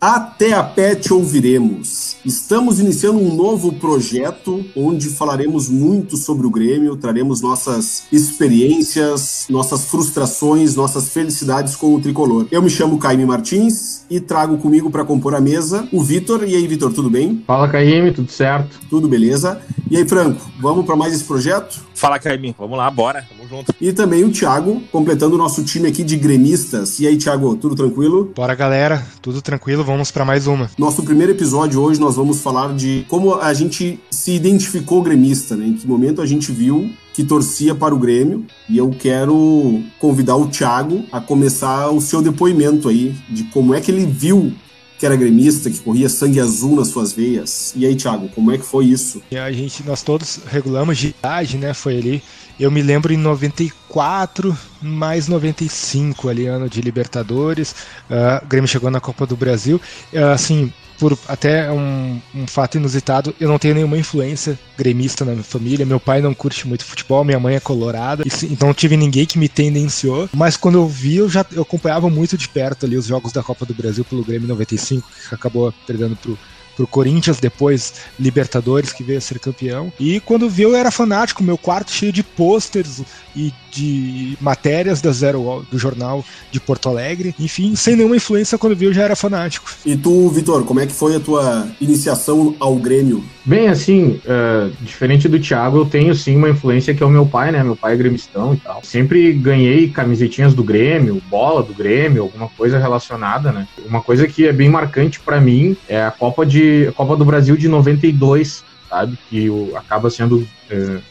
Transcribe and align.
Até 0.00 0.52
a 0.52 0.62
Pet 0.62 1.12
ouviremos. 1.12 2.16
Estamos 2.24 2.78
iniciando 2.78 3.18
um 3.18 3.34
novo 3.34 3.72
projeto 3.72 4.64
onde 4.76 5.08
falaremos 5.08 5.68
muito 5.68 6.16
sobre 6.16 6.46
o 6.46 6.50
Grêmio, 6.50 6.96
traremos 6.96 7.40
nossas 7.40 8.04
experiências, 8.12 9.46
nossas 9.50 9.86
frustrações, 9.86 10.76
nossas 10.76 11.08
felicidades 11.08 11.74
com 11.74 11.96
o 11.96 12.00
tricolor. 12.00 12.46
Eu 12.52 12.62
me 12.62 12.70
chamo 12.70 12.98
Caime 12.98 13.26
Martins 13.26 14.04
e 14.08 14.20
trago 14.20 14.58
comigo 14.58 14.88
para 14.88 15.04
compor 15.04 15.34
a 15.34 15.40
mesa 15.40 15.88
o 15.92 16.00
Vitor. 16.00 16.44
E 16.44 16.54
aí, 16.54 16.66
Vitor, 16.68 16.92
tudo 16.92 17.10
bem? 17.10 17.42
Fala, 17.44 17.68
Caime, 17.68 18.12
tudo 18.12 18.30
certo? 18.30 18.78
Tudo 18.88 19.08
beleza. 19.08 19.60
E 19.90 19.96
aí, 19.96 20.06
Franco, 20.06 20.40
vamos 20.60 20.86
para 20.86 20.94
mais 20.94 21.12
esse 21.12 21.24
projeto? 21.24 21.87
Fala, 21.98 22.16
Caime, 22.20 22.54
vamos 22.56 22.78
lá, 22.78 22.88
bora, 22.88 23.26
tamo 23.28 23.48
junto. 23.48 23.74
E 23.80 23.92
também 23.92 24.22
o 24.22 24.30
Thiago, 24.30 24.80
completando 24.92 25.34
o 25.34 25.38
nosso 25.38 25.64
time 25.64 25.88
aqui 25.88 26.04
de 26.04 26.16
gremistas. 26.16 27.00
E 27.00 27.08
aí, 27.08 27.16
Thiago, 27.16 27.56
tudo 27.56 27.74
tranquilo? 27.74 28.32
Bora, 28.36 28.54
galera, 28.54 29.04
tudo 29.20 29.42
tranquilo, 29.42 29.82
vamos 29.82 30.12
para 30.12 30.24
mais 30.24 30.46
uma. 30.46 30.70
Nosso 30.78 31.02
primeiro 31.02 31.32
episódio 31.32 31.80
hoje 31.80 31.98
nós 31.98 32.14
vamos 32.14 32.40
falar 32.40 32.72
de 32.72 33.04
como 33.08 33.34
a 33.34 33.52
gente 33.52 33.98
se 34.12 34.30
identificou 34.30 35.02
gremista, 35.02 35.56
né? 35.56 35.66
Em 35.66 35.72
que 35.72 35.88
momento 35.88 36.22
a 36.22 36.26
gente 36.26 36.52
viu 36.52 36.88
que 37.12 37.24
torcia 37.24 37.74
para 37.74 37.92
o 37.92 37.98
Grêmio. 37.98 38.46
E 38.68 38.78
eu 38.78 38.90
quero 38.90 39.82
convidar 39.98 40.36
o 40.36 40.46
Thiago 40.46 41.02
a 41.10 41.20
começar 41.20 41.90
o 41.90 42.00
seu 42.00 42.22
depoimento 42.22 42.88
aí 42.88 43.12
de 43.28 43.42
como 43.44 43.74
é 43.74 43.80
que 43.80 43.90
ele 43.90 44.06
viu 44.06 44.52
que 44.98 45.06
era 45.06 45.14
gremista, 45.14 45.70
que 45.70 45.78
corria 45.78 46.08
sangue 46.08 46.40
azul 46.40 46.76
nas 46.76 46.88
suas 46.88 47.12
veias. 47.12 47.72
E 47.76 47.86
aí, 47.86 47.94
Thiago, 47.94 48.28
como 48.30 48.50
é 48.50 48.58
que 48.58 48.64
foi 48.64 48.86
isso? 48.86 49.22
E 49.30 49.38
a 49.38 49.50
gente, 49.52 49.84
nós 49.84 50.02
todos 50.02 50.40
regulamos 50.46 50.98
de 50.98 51.08
idade, 51.08 51.56
né? 51.56 51.72
Foi 51.72 51.96
ali. 51.96 52.22
Eu 52.58 52.72
me 52.72 52.82
lembro 52.82 53.12
em 53.12 53.16
94, 53.16 54.56
mais 54.82 55.28
95 55.28 56.28
ali, 56.28 56.46
ano 56.46 56.68
de 56.68 56.80
Libertadores. 56.80 57.72
Uh, 58.10 58.44
o 58.44 58.48
Grêmio 58.48 58.66
chegou 58.66 58.90
na 58.90 59.00
Copa 59.00 59.24
do 59.24 59.36
Brasil. 59.36 59.80
Uh, 60.12 60.24
assim, 60.32 60.72
por 60.98 61.16
até 61.28 61.70
um, 61.70 62.20
um, 62.34 62.46
fato 62.46 62.76
inusitado, 62.76 63.34
eu 63.38 63.48
não 63.48 63.58
tenho 63.58 63.74
nenhuma 63.74 63.96
influência 63.96 64.58
gremista 64.76 65.24
na 65.24 65.32
minha 65.32 65.44
família. 65.44 65.86
Meu 65.86 66.00
pai 66.00 66.20
não 66.20 66.34
curte 66.34 66.66
muito 66.66 66.84
futebol, 66.84 67.24
minha 67.24 67.38
mãe 67.38 67.54
é 67.54 67.60
colorada, 67.60 68.24
então 68.50 68.68
não 68.68 68.74
tive 68.74 68.96
ninguém 68.96 69.24
que 69.24 69.38
me 69.38 69.48
tendenciou. 69.48 70.28
Mas 70.34 70.56
quando 70.56 70.76
eu 70.76 70.88
vi, 70.88 71.16
eu 71.16 71.28
já 71.28 71.46
eu 71.52 71.62
acompanhava 71.62 72.10
muito 72.10 72.36
de 72.36 72.48
perto 72.48 72.84
ali 72.84 72.96
os 72.96 73.06
jogos 73.06 73.32
da 73.32 73.42
Copa 73.42 73.64
do 73.64 73.74
Brasil 73.74 74.04
pelo 74.04 74.24
Grêmio 74.24 74.48
95, 74.48 75.08
que 75.28 75.34
acabou 75.34 75.72
perdendo 75.86 76.16
pro 76.16 76.36
pro 76.78 76.86
Corinthians, 76.86 77.40
depois 77.40 77.92
Libertadores, 78.20 78.92
que 78.92 79.02
veio 79.02 79.18
a 79.18 79.20
ser 79.20 79.40
campeão. 79.40 79.92
E 79.98 80.20
quando 80.20 80.48
viu, 80.48 80.70
eu 80.70 80.76
era 80.76 80.92
fanático, 80.92 81.42
meu 81.42 81.58
quarto 81.58 81.90
cheio 81.90 82.12
de 82.12 82.22
pôsteres 82.22 83.02
e 83.34 83.52
de 83.70 84.36
matérias 84.40 85.00
da 85.00 85.12
Zero 85.12 85.64
do 85.70 85.78
jornal 85.78 86.24
de 86.50 86.60
Porto 86.60 86.88
Alegre. 86.88 87.34
Enfim, 87.38 87.74
sem 87.74 87.96
nenhuma 87.96 88.16
influência, 88.16 88.58
quando 88.58 88.76
viu, 88.76 88.92
já 88.92 89.02
era 89.02 89.16
fanático. 89.16 89.70
E 89.84 89.96
tu, 89.96 90.28
Vitor, 90.30 90.64
como 90.64 90.80
é 90.80 90.86
que 90.86 90.92
foi 90.92 91.16
a 91.16 91.20
tua 91.20 91.68
iniciação 91.80 92.54
ao 92.58 92.76
Grêmio? 92.76 93.24
Bem, 93.44 93.68
assim, 93.68 94.20
uh, 94.24 94.70
diferente 94.82 95.28
do 95.28 95.40
Thiago, 95.40 95.78
eu 95.78 95.86
tenho 95.86 96.14
sim 96.14 96.36
uma 96.36 96.50
influência 96.50 96.94
que 96.94 97.02
é 97.02 97.06
o 97.06 97.10
meu 97.10 97.24
pai, 97.24 97.50
né? 97.50 97.62
Meu 97.64 97.76
pai 97.76 97.94
é 97.94 97.96
gremistão 97.96 98.52
e 98.52 98.58
tal. 98.58 98.82
Sempre 98.84 99.32
ganhei 99.32 99.88
camisetinhas 99.88 100.52
do 100.52 100.62
Grêmio, 100.62 101.22
bola 101.30 101.62
do 101.62 101.72
Grêmio, 101.72 102.22
alguma 102.22 102.48
coisa 102.48 102.78
relacionada, 102.78 103.50
né? 103.50 103.66
Uma 103.86 104.02
coisa 104.02 104.26
que 104.26 104.46
é 104.46 104.52
bem 104.52 104.68
marcante 104.68 105.18
para 105.20 105.40
mim 105.40 105.76
é 105.88 106.02
a 106.02 106.10
Copa 106.10 106.44
de 106.44 106.88
a 106.88 106.92
Copa 106.92 107.16
do 107.16 107.24
Brasil 107.24 107.56
de 107.56 107.68
92, 107.68 108.62
sabe? 108.88 109.18
Que 109.30 109.48
o, 109.48 109.72
acaba 109.76 110.10
sendo 110.10 110.38
uh, 110.70 111.02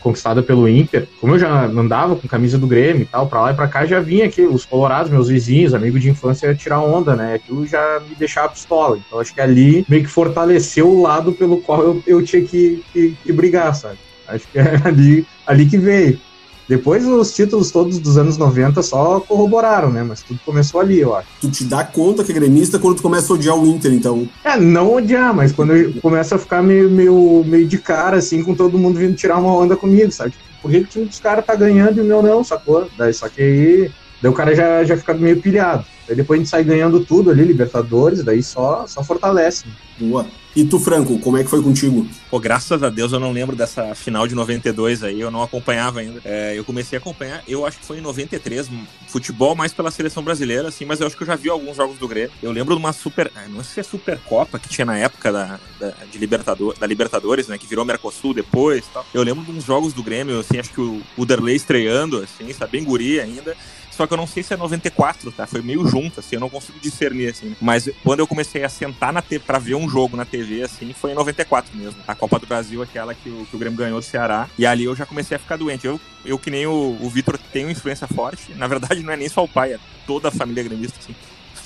conquistada 0.00 0.42
pelo 0.42 0.68
Inter, 0.68 1.08
como 1.20 1.34
eu 1.34 1.38
já 1.38 1.64
andava 1.64 2.16
com 2.16 2.28
camisa 2.28 2.58
do 2.58 2.66
Grêmio 2.66 3.02
e 3.02 3.06
tal, 3.06 3.26
pra 3.28 3.42
lá 3.42 3.52
e 3.52 3.54
pra 3.54 3.68
cá, 3.68 3.86
já 3.86 4.00
vinha 4.00 4.26
aqui 4.26 4.42
os 4.42 4.64
colorados, 4.64 5.10
meus 5.10 5.28
vizinhos, 5.28 5.74
amigos 5.74 6.00
de 6.00 6.10
infância, 6.10 6.54
tirar 6.54 6.80
onda, 6.80 7.14
né? 7.14 7.34
Aquilo 7.34 7.66
já 7.66 8.00
me 8.08 8.14
deixava 8.14 8.48
pistola. 8.48 8.98
Então 9.06 9.20
acho 9.20 9.34
que 9.34 9.40
ali 9.40 9.84
meio 9.88 10.02
que 10.02 10.10
fortaleceu 10.10 10.88
o 10.88 11.02
lado 11.02 11.32
pelo 11.32 11.58
qual 11.58 11.82
eu, 11.82 12.02
eu 12.06 12.22
tinha 12.22 12.42
que, 12.42 12.82
que, 12.92 13.16
que 13.22 13.32
brigar, 13.32 13.74
sabe? 13.74 13.98
Acho 14.26 14.48
que 14.48 14.58
é 14.58 14.80
ali, 14.84 15.26
ali 15.46 15.66
que 15.66 15.78
veio. 15.78 16.20
Depois 16.68 17.06
os 17.06 17.32
títulos 17.32 17.70
todos 17.70 17.98
dos 17.98 18.18
anos 18.18 18.36
90 18.36 18.82
só 18.82 19.20
corroboraram, 19.20 19.90
né? 19.90 20.02
Mas 20.02 20.22
tudo 20.22 20.40
começou 20.44 20.80
ali, 20.80 21.00
eu 21.00 21.14
acho. 21.14 21.28
Tu 21.40 21.50
te 21.50 21.64
dá 21.64 21.84
conta 21.84 22.24
que 22.24 22.32
é 22.32 22.34
gremista 22.34 22.78
quando 22.78 22.96
tu 22.96 23.02
começa 23.02 23.32
a 23.32 23.36
odiar 23.36 23.56
o 23.56 23.66
Inter, 23.66 23.92
então? 23.92 24.28
É, 24.44 24.58
não 24.58 24.94
odiar, 24.94 25.34
mas 25.34 25.52
quando 25.52 26.00
começa 26.00 26.34
a 26.34 26.38
ficar 26.38 26.62
meio, 26.62 26.90
meio, 26.90 27.44
meio 27.46 27.66
de 27.66 27.78
cara, 27.78 28.16
assim, 28.16 28.42
com 28.42 28.54
todo 28.54 28.78
mundo 28.78 28.98
vindo 28.98 29.14
tirar 29.14 29.38
uma 29.38 29.54
onda 29.54 29.76
comigo, 29.76 30.10
sabe? 30.10 30.32
Tipo, 30.32 30.44
por 30.62 30.70
que 30.70 30.78
o 30.78 30.84
time 30.84 31.04
dos 31.06 31.20
caras 31.20 31.46
tá 31.46 31.54
ganhando 31.54 31.98
e 31.98 32.00
o 32.00 32.04
meu 32.04 32.22
não, 32.22 32.42
sacou? 32.42 32.88
Daí, 32.98 33.14
só 33.14 33.28
que 33.28 33.40
aí, 33.40 33.90
daí 34.20 34.30
o 34.30 34.34
cara 34.34 34.54
já, 34.54 34.84
já 34.84 34.96
fica 34.96 35.14
meio 35.14 35.40
pilhado. 35.40 35.84
Aí 36.08 36.14
depois 36.14 36.38
a 36.38 36.42
gente 36.42 36.50
sai 36.50 36.64
ganhando 36.64 37.04
tudo 37.04 37.30
ali, 37.30 37.44
Libertadores, 37.44 38.22
daí 38.22 38.42
só, 38.42 38.86
só 38.86 39.02
fortalece. 39.02 39.64
Boa. 39.98 40.26
E 40.56 40.64
tu, 40.64 40.78
Franco, 40.78 41.18
como 41.18 41.36
é 41.36 41.44
que 41.44 41.50
foi 41.50 41.62
contigo? 41.62 42.08
Pô, 42.30 42.40
graças 42.40 42.82
a 42.82 42.88
Deus 42.88 43.12
eu 43.12 43.20
não 43.20 43.30
lembro 43.30 43.54
dessa 43.54 43.94
final 43.94 44.26
de 44.26 44.34
92 44.34 45.02
aí, 45.02 45.20
eu 45.20 45.30
não 45.30 45.42
acompanhava 45.42 46.00
ainda. 46.00 46.18
É, 46.24 46.54
eu 46.56 46.64
comecei 46.64 46.96
a 46.96 47.00
acompanhar, 47.00 47.42
eu 47.46 47.66
acho 47.66 47.78
que 47.78 47.84
foi 47.84 47.98
em 47.98 48.00
93, 48.00 48.70
futebol 49.06 49.54
mais 49.54 49.74
pela 49.74 49.90
seleção 49.90 50.22
brasileira, 50.22 50.68
assim, 50.68 50.86
mas 50.86 50.98
eu 50.98 51.06
acho 51.06 51.14
que 51.14 51.22
eu 51.22 51.26
já 51.26 51.36
vi 51.36 51.50
alguns 51.50 51.76
jogos 51.76 51.98
do 51.98 52.08
Grêmio. 52.08 52.30
Eu 52.42 52.52
lembro 52.52 52.74
de 52.74 52.80
uma 52.80 52.94
super, 52.94 53.30
é, 53.36 53.48
não 53.48 53.62
sei 53.62 53.74
se 53.74 53.80
é 53.80 53.82
Supercopa 53.82 54.58
que 54.58 54.66
tinha 54.66 54.86
na 54.86 54.96
época 54.96 55.30
da, 55.30 55.60
da, 55.78 55.92
de 56.10 56.16
Libertador, 56.16 56.74
da 56.78 56.86
Libertadores, 56.86 57.48
né, 57.48 57.58
que 57.58 57.66
virou 57.66 57.84
Mercosul 57.84 58.32
depois 58.32 58.86
tal. 58.94 59.04
Eu 59.12 59.22
lembro 59.22 59.44
de 59.44 59.50
uns 59.50 59.64
jogos 59.64 59.92
do 59.92 60.02
Grêmio, 60.02 60.40
assim, 60.40 60.58
acho 60.58 60.70
que 60.70 60.80
o, 60.80 61.02
o 61.18 61.26
Derlei 61.26 61.56
estreando, 61.56 62.20
assim, 62.20 62.50
sabe, 62.54 62.72
bem 62.72 62.84
guri 62.84 63.20
ainda. 63.20 63.54
Só 63.96 64.06
que 64.06 64.12
eu 64.12 64.16
não 64.16 64.26
sei 64.26 64.42
se 64.42 64.52
é 64.52 64.56
94, 64.56 65.32
tá? 65.32 65.46
Foi 65.46 65.62
meio 65.62 65.86
junto, 65.86 66.20
assim, 66.20 66.36
eu 66.36 66.40
não 66.40 66.50
consigo 66.50 66.78
discernir, 66.78 67.30
assim. 67.30 67.56
Mas 67.60 67.88
quando 68.02 68.20
eu 68.20 68.26
comecei 68.26 68.62
a 68.62 68.68
sentar 68.68 69.12
na 69.12 69.22
TV 69.22 69.42
pra 69.44 69.58
ver 69.58 69.74
um 69.74 69.88
jogo 69.88 70.16
na 70.16 70.24
TV, 70.24 70.62
assim, 70.62 70.92
foi 70.92 71.12
em 71.12 71.14
94 71.14 71.74
mesmo. 71.76 72.00
A 72.06 72.14
Copa 72.14 72.38
do 72.38 72.46
Brasil, 72.46 72.82
aquela 72.82 73.14
que 73.14 73.30
o, 73.30 73.46
que 73.46 73.56
o 73.56 73.58
Grêmio 73.58 73.78
ganhou 73.78 73.98
do 73.98 74.04
Ceará. 74.04 74.48
E 74.58 74.66
ali 74.66 74.84
eu 74.84 74.94
já 74.94 75.06
comecei 75.06 75.36
a 75.36 75.40
ficar 75.40 75.56
doente. 75.56 75.86
Eu, 75.86 76.00
eu 76.24 76.38
que 76.38 76.50
nem 76.50 76.66
o, 76.66 76.98
o 77.00 77.08
Vitor, 77.08 77.38
tenho 77.52 77.70
influência 77.70 78.06
forte. 78.06 78.52
Na 78.54 78.66
verdade, 78.66 79.02
não 79.02 79.12
é 79.12 79.16
nem 79.16 79.28
só 79.28 79.42
o 79.42 79.48
pai, 79.48 79.72
é 79.72 79.78
toda 80.06 80.28
a 80.28 80.30
família 80.30 80.62
gremista, 80.62 80.98
assim 81.00 81.14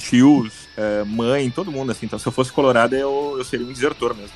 tios, 0.01 0.60
é, 0.77 1.05
mãe, 1.05 1.51
todo 1.51 1.71
mundo, 1.71 1.93
assim. 1.93 2.07
Então, 2.07 2.19
se 2.19 2.27
eu 2.27 2.33
fosse 2.33 2.53
colorado, 2.53 2.95
eu, 2.95 3.35
eu 3.39 3.45
seria 3.45 3.67
um 3.67 3.73
desertor 3.73 4.15
mesmo. 4.15 4.33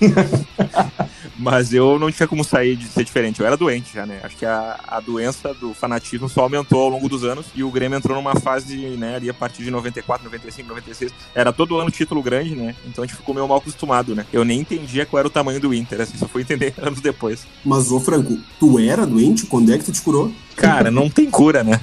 Mas 1.36 1.72
eu 1.74 1.98
não 1.98 2.12
tinha 2.12 2.28
como 2.28 2.44
sair 2.44 2.76
de 2.76 2.86
ser 2.86 3.04
diferente. 3.04 3.40
Eu 3.40 3.46
era 3.46 3.56
doente 3.56 3.92
já, 3.92 4.06
né? 4.06 4.20
Acho 4.22 4.36
que 4.36 4.46
a, 4.46 4.78
a 4.86 5.00
doença 5.00 5.52
do 5.54 5.74
fanatismo 5.74 6.28
só 6.28 6.42
aumentou 6.42 6.80
ao 6.80 6.88
longo 6.88 7.08
dos 7.08 7.24
anos 7.24 7.46
e 7.54 7.64
o 7.64 7.70
Grêmio 7.70 7.96
entrou 7.96 8.16
numa 8.16 8.36
fase, 8.36 8.76
né, 8.96 9.16
ali 9.16 9.28
a 9.28 9.34
partir 9.34 9.64
de 9.64 9.70
94, 9.70 10.24
95, 10.24 10.68
96. 10.68 11.12
Era 11.34 11.52
todo 11.52 11.78
ano 11.78 11.90
título 11.90 12.22
grande, 12.22 12.54
né? 12.54 12.74
Então 12.86 13.02
a 13.02 13.06
gente 13.06 13.16
ficou 13.16 13.34
meio 13.34 13.48
mal 13.48 13.58
acostumado, 13.58 14.14
né? 14.14 14.26
Eu 14.32 14.44
nem 14.44 14.60
entendia 14.60 15.04
qual 15.04 15.18
era 15.18 15.28
o 15.28 15.30
tamanho 15.30 15.60
do 15.60 15.74
Inter, 15.74 16.00
assim, 16.00 16.16
só 16.16 16.28
fui 16.28 16.42
entender 16.42 16.74
anos 16.80 17.00
depois. 17.00 17.46
Mas, 17.64 17.90
ô 17.90 17.98
Franco, 17.98 18.38
tu 18.60 18.78
era 18.78 19.06
doente? 19.06 19.46
Quando 19.46 19.72
é 19.72 19.78
que 19.78 19.84
tu 19.84 19.92
te 19.92 20.00
curou? 20.00 20.32
Cara, 20.54 20.90
não 20.90 21.10
tem 21.10 21.28
cura, 21.28 21.64
né? 21.64 21.80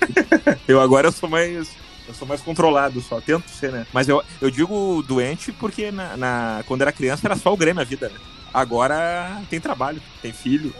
eu 0.66 0.80
agora 0.80 1.12
sou 1.12 1.28
mais 1.28 1.68
eu 2.10 2.14
sou 2.14 2.26
mais 2.26 2.40
controlado 2.40 3.00
só, 3.00 3.20
tento 3.20 3.48
ser, 3.48 3.72
né? 3.72 3.86
Mas 3.92 4.08
eu, 4.08 4.22
eu 4.40 4.50
digo 4.50 5.02
doente 5.06 5.52
porque 5.52 5.90
na, 5.90 6.16
na 6.16 6.64
quando 6.66 6.82
era 6.82 6.92
criança 6.92 7.26
era 7.26 7.36
só 7.36 7.52
o 7.52 7.56
Grêmio 7.56 7.80
a 7.80 7.84
vida, 7.84 8.08
né? 8.08 8.14
Agora 8.52 9.40
tem 9.48 9.60
trabalho, 9.60 10.02
tem 10.20 10.32
filho. 10.32 10.74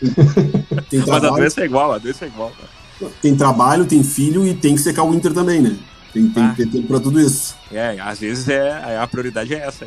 tem 0.90 1.00
Mas 1.00 1.24
a 1.24 1.30
doença 1.30 1.60
é 1.60 1.64
igual, 1.64 1.92
a 1.92 1.98
doença 1.98 2.24
é 2.24 2.28
igual. 2.28 2.52
Tem 3.22 3.36
trabalho, 3.36 3.86
tem 3.86 4.02
filho 4.02 4.46
e 4.46 4.54
tem 4.54 4.74
que 4.74 4.80
secar 4.80 5.04
o 5.04 5.14
Inter 5.14 5.32
também, 5.32 5.60
né? 5.60 5.76
Tem, 6.12 6.28
tem 6.28 6.42
ah. 6.42 6.50
que 6.50 6.64
ter 6.64 6.70
tempo 6.70 6.88
pra 6.88 6.98
tudo 6.98 7.20
isso. 7.20 7.54
É, 7.70 7.96
às 8.00 8.18
vezes 8.18 8.48
é, 8.48 8.98
a 8.98 9.06
prioridade 9.06 9.54
é 9.54 9.58
essa. 9.58 9.86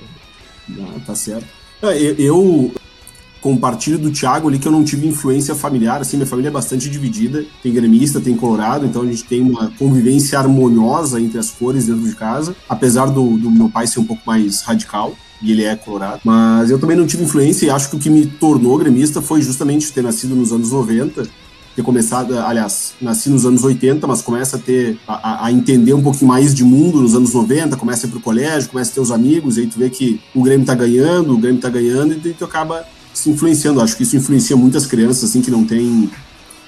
Ah, 0.79 0.99
tá 1.05 1.13
certo. 1.13 1.47
É, 1.81 2.01
eu, 2.01 2.15
eu 2.17 2.73
compartilho 3.43 3.99
do 3.99 4.09
Thiago 4.09 4.47
ali 4.47 4.57
que 4.57 4.65
eu 4.65 4.71
não 4.71 4.85
tive 4.85 5.05
influência 5.05 5.53
familiar, 5.53 5.99
assim, 5.99 6.15
minha 6.15 6.25
família 6.25 6.47
é 6.47 6.51
bastante 6.51 6.89
dividida, 6.89 7.45
tem 7.61 7.73
gremista, 7.73 8.21
tem 8.21 8.37
colorado, 8.37 8.85
então 8.85 9.01
a 9.01 9.05
gente 9.05 9.25
tem 9.25 9.41
uma 9.41 9.69
convivência 9.77 10.39
harmoniosa 10.39 11.19
entre 11.19 11.37
as 11.37 11.51
cores 11.51 11.87
dentro 11.87 12.07
de 12.07 12.15
casa, 12.15 12.55
apesar 12.69 13.07
do, 13.07 13.37
do 13.37 13.51
meu 13.51 13.69
pai 13.69 13.85
ser 13.85 13.99
um 13.99 14.05
pouco 14.05 14.21
mais 14.25 14.61
radical, 14.61 15.13
e 15.41 15.51
ele 15.51 15.65
é 15.65 15.75
colorado. 15.75 16.21
Mas 16.23 16.69
eu 16.69 16.79
também 16.79 16.95
não 16.95 17.05
tive 17.05 17.25
influência 17.25 17.65
e 17.65 17.69
acho 17.69 17.89
que 17.89 17.97
o 17.97 17.99
que 17.99 18.09
me 18.09 18.25
tornou 18.25 18.77
gremista 18.77 19.21
foi 19.21 19.41
justamente 19.41 19.91
ter 19.91 20.01
nascido 20.01 20.33
nos 20.33 20.53
anos 20.53 20.71
90, 20.71 21.27
ter 21.75 21.83
começado, 21.83 22.39
aliás, 22.39 22.93
nasci 23.01 23.29
nos 23.29 23.45
anos 23.45 23.61
80, 23.65 24.07
mas 24.07 24.21
começa 24.21 24.55
a 24.55 24.59
ter, 24.59 24.97
a, 25.05 25.47
a, 25.47 25.51
entender 25.51 25.93
um 25.93 26.01
pouquinho 26.01 26.29
mais 26.29 26.55
de 26.55 26.63
mundo 26.63 27.01
nos 27.01 27.13
anos 27.13 27.33
90, 27.33 27.75
começa 27.75 28.05
a 28.05 28.07
ir 28.07 28.11
pro 28.11 28.21
colégio, 28.21 28.69
começa 28.69 28.91
a 28.91 28.93
ter 28.93 29.01
os 29.01 29.11
amigos, 29.11 29.57
e 29.57 29.61
aí 29.61 29.67
tu 29.67 29.79
vê 29.79 29.89
que 29.89 30.21
o 30.33 30.43
Grêmio 30.43 30.65
tá 30.65 30.75
ganhando, 30.75 31.33
o 31.33 31.37
Grêmio 31.37 31.59
tá 31.59 31.69
ganhando, 31.69 32.13
e 32.13 32.33
tu 32.33 32.45
acaba 32.45 32.85
se 33.13 33.29
influenciando. 33.29 33.81
Acho 33.81 33.95
que 33.95 34.03
isso 34.03 34.17
influencia 34.17 34.55
muitas 34.55 34.85
crianças, 34.85 35.29
assim, 35.29 35.41
que 35.41 35.51
não 35.51 35.65
tem. 35.65 36.09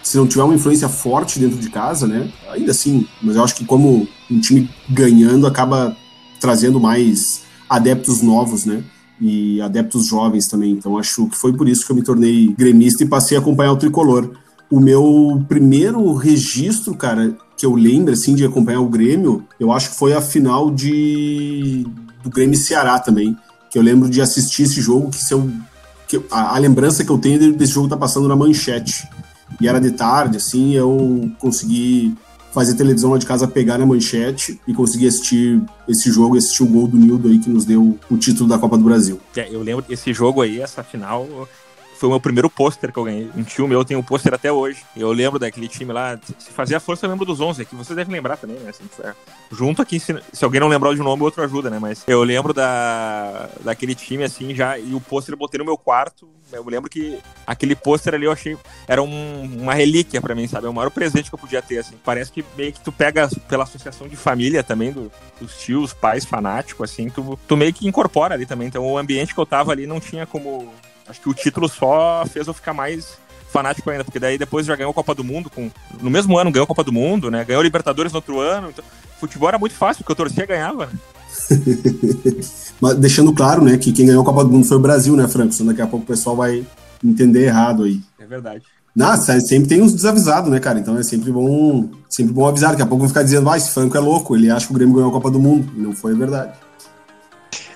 Se 0.04 0.18
não 0.18 0.28
tiver 0.28 0.44
uma 0.44 0.54
influência 0.54 0.88
forte 0.88 1.40
dentro 1.40 1.58
de 1.58 1.70
casa, 1.70 2.06
né? 2.06 2.32
Ainda 2.52 2.72
assim, 2.72 3.08
mas 3.22 3.36
eu 3.36 3.44
acho 3.44 3.56
que 3.56 3.66
como 3.66 4.08
um 4.30 4.40
time 4.40 4.70
ganhando 4.88 5.48
acaba 5.48 5.98
trazendo 6.40 6.80
mais 6.80 7.42
adeptos 7.68 8.22
novos, 8.22 8.66
né? 8.66 8.84
E 9.20 9.60
adeptos 9.62 10.06
jovens 10.06 10.48
também. 10.48 10.74
Então 10.74 10.98
acho 10.98 11.28
que 11.28 11.38
foi 11.38 11.54
por 11.54 11.68
isso 11.68 11.86
que 11.86 11.92
eu 11.92 11.96
me 11.96 12.04
tornei 12.04 12.54
gremista 12.56 13.04
e 13.04 13.08
passei 13.08 13.36
a 13.36 13.40
acompanhar 13.40 13.72
o 13.72 13.78
tricolor. 13.78 14.32
O 14.70 14.80
meu 14.80 15.44
primeiro 15.48 16.14
registro, 16.14 16.96
cara, 16.96 17.36
que 17.58 17.66
eu 17.66 17.74
lembro, 17.74 18.14
assim, 18.14 18.36
de 18.36 18.46
acompanhar 18.46 18.82
o 18.82 18.90
Grêmio, 18.90 19.44
eu 19.60 19.72
acho 19.72 19.92
que 19.92 19.96
foi 19.96 20.14
a 20.14 20.22
final 20.22 20.70
de 20.70 21.86
do 22.24 22.30
Grêmio 22.30 22.58
Ceará 22.58 23.00
também, 23.00 23.38
que 23.70 23.78
eu 23.78 23.84
lembro 23.84 24.10
de 24.10 24.20
assistir 24.22 24.64
esse 24.64 24.82
jogo, 24.82 25.12
que 25.12 25.24
se 25.24 25.34
eu 25.34 25.50
que 26.20 26.26
a, 26.32 26.56
a, 26.56 26.60
lembrança 26.60 27.04
que 27.04 27.12
eu 27.12 27.18
tenho 27.18 27.54
desse 27.54 27.74
jogo 27.74 27.88
tá 27.88 27.98
passando 27.98 28.28
na 28.28 28.36
manchete. 28.36 29.08
E 29.60 29.68
era 29.68 29.80
de 29.80 29.92
tarde, 29.92 30.38
assim, 30.38 30.74
eu 30.74 31.32
consegui 31.40 32.16
fazer 32.52 32.76
televisão 32.76 33.12
lá 33.12 33.18
de 33.18 33.26
casa 33.26 33.48
pegar 33.48 33.78
na 33.78 33.86
manchete 33.86 34.60
e 34.66 34.74
conseguir 34.74 35.08
assistir 35.08 35.62
esse 35.88 36.10
jogo, 36.10 36.38
assistir 36.38 36.64
o 36.64 36.68
gol 36.68 36.88
do 36.88 36.98
Nildo 36.98 37.28
aí 37.28 37.38
que 37.38 37.50
nos 37.50 37.66
deu 37.66 38.00
o 38.10 38.18
título 38.18 38.48
da 38.48 38.58
Copa 38.58 38.78
do 38.78 38.84
Brasil. 38.84 39.20
É, 39.36 39.54
eu 39.54 39.62
lembro 39.62 39.84
esse 39.90 40.14
jogo 40.14 40.42
aí, 40.42 40.62
essa 40.62 40.82
final, 40.82 41.28
foi 42.06 42.08
o 42.08 42.12
meu 42.12 42.20
primeiro 42.20 42.50
pôster 42.50 42.92
que 42.92 43.00
eu 43.00 43.04
ganhei. 43.04 43.32
Um 43.36 43.44
tio 43.44 43.68
meu 43.68 43.84
tem 43.84 43.98
um 43.98 44.04
pôster 44.04 44.34
até 44.34 44.52
hoje. 44.52 44.84
Eu 44.96 45.12
lembro 45.12 45.40
daquele 45.40 45.68
time 45.68 45.92
lá. 45.92 46.20
Se 46.38 46.52
fazia 46.52 46.80
força, 46.80 47.06
eu 47.06 47.10
lembro 47.10 47.26
dos 47.26 47.42
11 47.42 47.64
aqui. 47.64 47.76
Vocês 47.76 47.96
devem 47.96 48.14
lembrar 48.14 48.38
também, 48.38 48.58
né? 48.58 48.70
Assim, 48.70 48.84
junto 49.52 49.82
aqui, 49.82 50.00
se, 50.00 50.16
se, 50.32 50.46
alguém 50.46 50.60
não 50.60 50.68
lembrar 50.68 50.94
de 50.94 51.00
nome, 51.00 51.24
outro 51.24 51.42
ajuda, 51.44 51.70
né? 51.70 51.80
Mas 51.80 52.04
eu 52.06 52.24
lembro 52.24 52.54
da, 52.54 53.50
daquele 53.62 53.96
time, 53.96 54.24
assim, 54.24 54.54
já. 54.54 54.78
E 54.78 54.94
o 54.94 55.02
pôster 55.02 55.34
eu 55.34 55.38
botei 55.38 55.58
no 55.58 55.66
meu 55.66 55.78
quarto. 55.78 56.30
Eu 56.52 56.64
lembro 56.66 56.90
que 56.90 57.18
aquele 57.48 57.76
pôster 57.76 58.14
ali 58.14 58.26
eu 58.26 58.32
achei. 58.32 58.56
Era 58.88 59.02
um, 59.02 59.60
uma 59.62 59.74
relíquia 59.74 60.22
para 60.22 60.36
mim, 60.36 60.48
sabe? 60.48 60.68
É 60.68 60.70
o 60.70 60.74
maior 60.74 60.92
presente 60.92 61.30
que 61.30 61.36
eu 61.36 61.40
podia 61.40 61.62
ter, 61.62 61.80
assim. 61.80 61.96
Parece 62.04 62.32
que 62.32 62.46
meio 62.56 62.72
que 62.72 62.82
tu 62.82 62.92
pega 62.92 63.28
pela 63.50 63.64
associação 63.64 64.08
de 64.08 64.16
família 64.16 64.64
também, 64.64 64.92
do, 64.92 65.12
dos 65.42 65.58
tios, 65.58 65.92
pais 65.92 66.24
fanáticos, 66.24 66.92
assim. 66.92 67.10
Tu, 67.10 67.40
tu 67.48 67.58
meio 67.58 67.74
que 67.74 67.88
incorpora 67.88 68.36
ali 68.36 68.46
também. 68.46 68.68
Então 68.68 68.86
o 68.86 68.96
ambiente 68.96 69.34
que 69.34 69.40
eu 69.40 69.46
tava 69.46 69.72
ali 69.72 69.88
não 69.88 70.00
tinha 70.00 70.28
como 70.28 70.72
Acho 71.08 71.22
que 71.22 71.30
o 71.30 71.34
título 71.34 71.70
só 71.70 72.26
fez 72.30 72.48
eu 72.48 72.54
ficar 72.54 72.74
mais 72.74 73.18
fanático 73.52 73.90
ainda, 73.90 74.04
porque 74.04 74.20
daí 74.20 74.38
depois 74.38 74.66
já 74.66 74.76
ganhou 74.76 74.92
a 74.92 74.94
Copa 74.94 75.16
do 75.16 75.24
Mundo, 75.24 75.50
com, 75.50 75.72
no 76.02 76.10
mesmo 76.10 76.38
ano 76.38 76.52
ganhou 76.52 76.66
a 76.66 76.68
Copa 76.68 76.84
do 76.84 76.92
Mundo, 76.92 77.32
né? 77.32 77.46
Ganhou 77.46 77.64
Libertadores 77.64 78.12
no 78.12 78.18
outro 78.18 78.40
ano. 78.40 78.70
Então, 78.70 78.84
futebol 79.20 79.48
era 79.48 79.58
muito 79.58 79.76
fácil, 79.76 80.04
porque 80.04 80.12
eu 80.12 80.26
torcia 80.26 80.46
ganhava. 80.46 80.88
Né? 80.88 80.94
Mas 82.82 82.96
deixando 82.96 83.32
claro, 83.34 83.64
né, 83.64 83.78
que 83.78 83.94
quem 83.94 84.08
ganhou 84.08 84.22
a 84.22 84.26
Copa 84.26 84.44
do 84.44 84.52
Mundo 84.52 84.66
foi 84.66 84.78
o 84.78 84.82
Brasil, 84.82 85.16
né, 85.16 85.28
Franco? 85.28 85.54
Senão 85.54 85.72
daqui 85.72 85.82
a 85.82 85.88
pouco 85.88 86.04
o 86.04 86.08
pessoal 86.08 86.36
vai 86.36 86.66
entender 87.04 87.46
errado 87.46 87.84
aí. 87.84 88.02
É 88.20 88.26
verdade. 88.26 88.64
Não, 88.96 89.16
sempre 89.18 89.68
tem 89.68 89.82
uns 89.82 89.94
desavisados, 89.94 90.50
né, 90.50 90.60
cara? 90.60 90.80
Então 90.80 90.98
é 90.98 91.04
sempre 91.04 91.32
bom, 91.32 91.90
sempre 92.10 92.34
bom 92.34 92.48
avisar. 92.48 92.72
Daqui 92.72 92.82
a 92.82 92.86
pouco 92.86 93.02
vão 93.02 93.10
ficar 93.10 93.24
dizendo, 93.24 93.50
ah, 93.50 93.58
esse 93.58 93.72
Franco 93.72 93.96
é 93.98 94.00
louco, 94.00 94.36
ele 94.36 94.50
acha 94.50 94.66
que 94.66 94.72
o 94.72 94.76
Grêmio 94.76 94.96
ganhou 94.96 95.10
a 95.10 95.14
Copa 95.14 95.30
do 95.30 95.40
Mundo. 95.40 95.70
E 95.76 95.82
não 95.82 95.94
foi 95.94 96.14
a 96.14 96.16
verdade. 96.16 96.54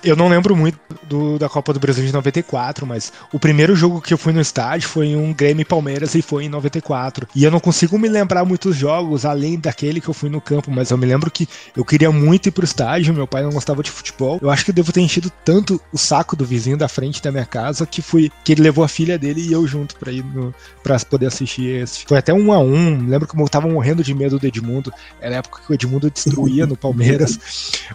Eu 0.03 0.15
não 0.15 0.29
lembro 0.29 0.55
muito 0.55 0.79
do, 1.03 1.37
da 1.37 1.49
Copa 1.49 1.73
do 1.73 1.79
Brasil 1.79 2.05
de 2.05 2.13
94, 2.13 2.85
mas 2.85 3.11
o 3.33 3.39
primeiro 3.39 3.75
jogo 3.75 4.01
que 4.01 4.13
eu 4.13 4.17
fui 4.17 4.31
no 4.31 4.39
estádio 4.39 4.87
foi 4.87 5.15
um 5.15 5.33
Grêmio 5.33 5.65
Palmeiras 5.65 6.15
e 6.15 6.21
foi 6.21 6.45
em 6.45 6.49
94. 6.49 7.27
E 7.35 7.43
eu 7.43 7.51
não 7.51 7.59
consigo 7.59 7.97
me 7.99 8.07
lembrar 8.07 8.45
muitos 8.45 8.75
jogos 8.75 9.25
além 9.25 9.59
daquele 9.59 9.99
que 9.99 10.07
eu 10.07 10.13
fui 10.13 10.29
no 10.29 10.39
campo, 10.39 10.71
mas 10.71 10.91
eu 10.91 10.97
me 10.97 11.05
lembro 11.05 11.29
que 11.29 11.47
eu 11.75 11.83
queria 11.83 12.11
muito 12.11 12.47
ir 12.47 12.51
pro 12.51 12.63
estádio, 12.63 13.13
meu 13.13 13.27
pai 13.27 13.43
não 13.43 13.51
gostava 13.51 13.83
de 13.83 13.91
futebol. 13.91 14.39
Eu 14.41 14.49
acho 14.49 14.63
que 14.63 14.71
eu 14.71 14.75
devo 14.75 14.91
ter 14.91 15.01
enchido 15.01 15.31
tanto 15.43 15.81
o 15.91 15.97
saco 15.97 16.35
do 16.35 16.45
vizinho 16.45 16.77
da 16.77 16.87
frente 16.87 17.21
da 17.21 17.31
minha 17.31 17.45
casa 17.45 17.85
que 17.85 18.01
fui 18.01 18.31
que 18.43 18.53
ele 18.53 18.61
levou 18.61 18.83
a 18.83 18.87
filha 18.87 19.17
dele 19.17 19.41
e 19.41 19.51
eu 19.51 19.67
junto 19.67 19.95
para 19.97 20.11
ir 20.11 20.23
no, 20.23 20.53
pra 20.83 20.97
poder 20.99 21.27
assistir 21.27 21.81
esse. 21.81 22.05
Foi 22.05 22.17
até 22.17 22.33
um 22.33 22.51
a 22.53 22.59
um. 22.59 23.05
Lembro 23.07 23.27
que 23.27 23.39
eu 23.39 23.49
tava 23.49 23.67
morrendo 23.67 24.03
de 24.03 24.13
medo 24.13 24.39
do 24.39 24.45
Edmundo. 24.45 24.93
Era 25.19 25.35
a 25.35 25.39
época 25.39 25.61
que 25.65 25.71
o 25.71 25.73
Edmundo 25.73 26.09
destruía 26.09 26.65
no 26.65 26.75
Palmeiras. 26.75 27.39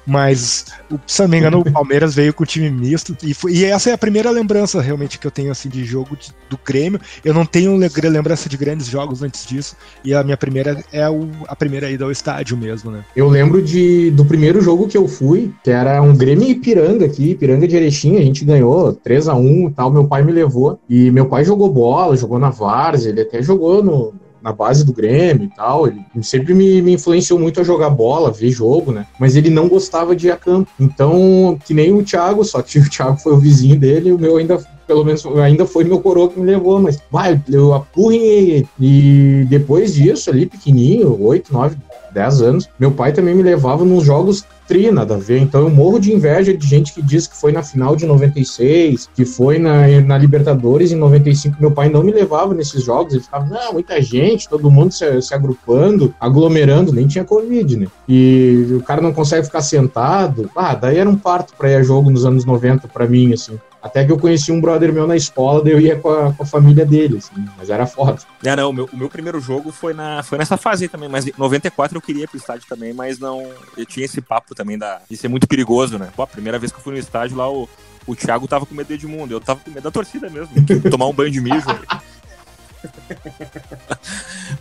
Mas, 0.07 0.67
se 1.07 1.23
não 1.23 1.29
me 1.29 1.39
engano, 1.39 1.61
o 1.61 1.73
Palmeiras 1.73 1.94
Palmeiras 1.95 2.15
veio 2.15 2.35
com 2.35 2.43
o 2.43 2.47
time 2.47 2.69
misto. 2.71 3.17
E, 3.23 3.33
foi, 3.33 3.53
e 3.53 3.65
essa 3.65 3.91
é 3.91 3.93
a 3.93 3.99
primeira 3.99 4.29
lembrança 4.29 4.81
realmente 4.81 5.17
que 5.17 5.27
eu 5.27 5.31
tenho 5.31 5.53
assim 5.53 5.69
de 5.69 5.85
jogo 5.85 6.17
de, 6.17 6.31
do 6.51 6.59
Grêmio. 6.65 7.01
Eu 7.25 7.33
não 7.33 7.47
tenho 7.47 7.77
lembrança 7.77 8.49
de 8.49 8.57
grandes 8.57 8.89
jogos 8.89 9.23
antes 9.23 9.47
disso. 9.47 9.77
E 10.05 10.13
a 10.13 10.25
minha 10.25 10.37
primeira 10.37 10.83
é 10.93 11.09
o, 11.09 11.29
a 11.47 11.55
primeira 11.55 11.89
ida 11.89 12.05
ao 12.05 12.11
estádio 12.11 12.57
mesmo, 12.57 12.91
né? 12.91 13.05
Eu 13.15 13.29
lembro 13.29 13.63
de, 13.63 14.11
do 14.11 14.25
primeiro 14.25 14.61
jogo 14.61 14.89
que 14.89 14.97
eu 14.97 15.07
fui, 15.07 15.53
que 15.63 15.71
era 15.71 16.03
um 16.03 16.17
Grêmio 16.17 16.49
Ipiranga 16.49 17.07
aqui, 17.07 17.31
Ipiranga 17.31 17.69
de 17.69 17.77
Erechim. 17.77 18.17
A 18.17 18.23
gente 18.23 18.45
ganhou 18.45 18.93
3 18.93 19.29
a 19.29 19.37
1 19.37 19.69
e 19.69 19.71
tal. 19.71 19.93
Meu 19.93 20.09
pai 20.09 20.25
me 20.25 20.33
levou. 20.33 20.81
E 20.91 21.13
meu 21.13 21.27
pai 21.27 21.45
jogou 21.45 21.73
bola, 21.73 22.17
jogou 22.17 22.41
na 22.41 22.51
Várzea, 22.51 23.11
ele 23.11 23.21
até 23.21 23.41
jogou 23.41 23.85
no, 23.85 24.13
na 24.45 24.53
base 24.53 24.85
do 24.85 24.93
Grêmio 24.93 25.47
e 25.47 25.49
tal. 25.49 25.89
Ele 25.89 26.05
sempre 26.23 26.53
me, 26.53 26.83
me, 26.83 26.93
influenciou 26.93 27.39
muito 27.39 27.61
a 27.61 27.65
jogar 27.65 27.89
bola, 27.89 28.31
ver 28.31 28.51
jogo, 28.51 28.93
né? 28.93 29.07
Mas 29.19 29.35
ele 29.35 29.49
não 29.49 29.69
gostava 29.69 30.15
de 30.15 30.27
ir 30.27 30.31
a 30.31 30.37
campo. 30.37 30.71
Então, 30.79 31.59
que 31.65 31.73
nem 31.73 31.93
o 31.95 32.05
Thiago, 32.05 32.45
só 32.45 32.61
que 32.61 32.79
o 32.79 32.91
Thiago 32.91 33.17
foi 33.17 33.33
o 33.33 33.39
vizinho 33.39 33.79
dele, 33.79 34.13
o 34.13 34.19
meu 34.19 34.37
ainda 34.37 34.63
pelo 34.87 35.03
menos 35.03 35.25
ainda 35.43 35.65
foi 35.65 35.83
meu 35.83 35.99
coroa 35.99 36.29
que 36.29 36.39
me 36.39 36.45
levou, 36.45 36.79
mas 36.79 36.99
vai, 37.11 37.41
eu 37.51 37.73
apurrinhei. 37.73 38.67
E 38.79 39.47
depois 39.49 39.95
disso, 39.95 40.29
ali, 40.29 40.45
pequenininho, 40.45 41.19
8, 41.23 41.51
9, 41.51 41.77
10 42.13 42.43
anos, 42.43 42.69
meu 42.79 42.91
pai 42.91 43.11
também 43.13 43.35
me 43.35 43.43
levava 43.43 43.83
nos 43.83 44.05
jogos 44.05 44.45
tri, 44.67 44.91
nada 44.91 45.15
a 45.15 45.19
ver. 45.19 45.39
Então 45.39 45.63
eu 45.63 45.71
morro 45.71 45.99
de 45.99 46.13
inveja 46.13 46.57
de 46.57 46.67
gente 46.67 46.93
que 46.93 47.03
diz 47.03 47.27
que 47.27 47.37
foi 47.37 47.53
na 47.53 47.63
final 47.63 47.95
de 47.97 48.07
96, 48.07 49.09
que 49.15 49.25
foi 49.25 49.59
na, 49.59 49.87
na 50.01 50.19
Libertadores 50.19 50.93
em 50.93 50.97
95. 50.97 51.57
Meu 51.61 51.71
pai 51.71 51.89
não 51.89 52.03
me 52.03 52.13
levava 52.13 52.55
nesses 52.55 52.83
jogos. 52.83 53.15
Ele 53.15 53.23
ficava, 53.23 53.47
não, 53.47 53.73
muita 53.73 54.01
gente, 54.01 54.49
todo 54.49 54.71
mundo 54.71 54.93
se, 54.93 55.23
se 55.23 55.35
agrupando, 55.35 56.15
aglomerando, 56.21 56.93
nem 56.93 57.07
tinha 57.07 57.25
Covid, 57.25 57.77
né? 57.77 57.87
E 58.09 58.67
o 58.79 58.83
cara 58.83 59.01
não 59.01 59.13
consegue 59.13 59.47
ficar 59.47 59.63
sentado. 59.63 60.51
Ah, 60.55 60.75
daí 60.75 60.99
era 60.99 61.09
um 61.09 61.17
parto 61.17 61.55
pra 61.57 61.71
ir 61.71 61.77
a 61.77 61.83
jogo 61.83 62.11
nos 62.11 62.25
anos 62.25 62.45
90 62.45 62.89
pra 62.89 63.07
mim, 63.07 63.33
assim. 63.33 63.59
Até 63.85 64.03
que 64.03 64.11
eu 64.11 64.19
conheci 64.19 64.51
um 64.51 64.63
brother 64.63 64.91
meu 64.95 65.07
na 65.07 65.15
escola, 65.15 65.63
daí 65.63 65.75
eu 65.75 65.79
ia 65.79 65.95
com 65.95 66.09
a, 66.09 66.33
com 66.33 66.43
a 66.43 66.47
família 66.47 66.87
dele, 66.87 67.19
assim, 67.19 67.45
mas 67.55 67.69
era 67.69 67.87
foda. 67.87 68.19
É, 68.43 68.57
não, 68.57 68.71
o 68.71 68.73
meu, 68.73 68.89
o 68.91 68.97
meu 68.97 69.11
primeiro 69.11 69.39
jogo 69.39 69.71
foi, 69.71 69.93
na, 69.93 70.23
foi 70.23 70.39
nessa 70.39 70.57
fase 70.57 70.89
também, 70.89 71.07
mas 71.07 71.27
em 71.27 71.35
94 71.37 71.95
eu 71.95 72.01
queria 72.01 72.25
ir 72.25 72.27
pro 72.27 72.39
estádio 72.39 72.67
também, 72.67 72.95
mas 72.95 73.19
não. 73.19 73.47
Eu 73.77 73.85
tinha 73.85 74.07
esse 74.07 74.23
papo 74.23 74.55
também 74.55 74.79
da, 74.79 75.03
de 75.09 75.19
ser 75.19 75.29
muito 75.29 75.47
perigoso, 75.47 75.99
né? 75.99 76.09
Pô, 76.17 76.23
a 76.23 76.27
primeira 76.27 76.59
vez 76.59 76.73
que 76.73 76.79
eu 76.79 76.83
fui 76.83 76.95
no 76.95 76.99
estádio 76.99 77.37
lá, 77.37 77.51
o, 77.51 77.69
o 78.07 78.17
Thiago 78.17 78.49
tava 78.49 78.65
com 78.65 78.75
medo 78.75 78.89
de 78.89 78.95
Edmundo, 78.95 79.35
eu 79.35 79.41
tava 79.41 79.61
com 79.61 79.71
medo 79.71 79.85
da 79.85 79.91
torcida 79.91 80.31
mesmo, 80.31 80.49
tomar 80.91 81.07
um 81.07 81.13
banho 81.13 81.31
de 81.31 81.43
mijo. 81.43 81.65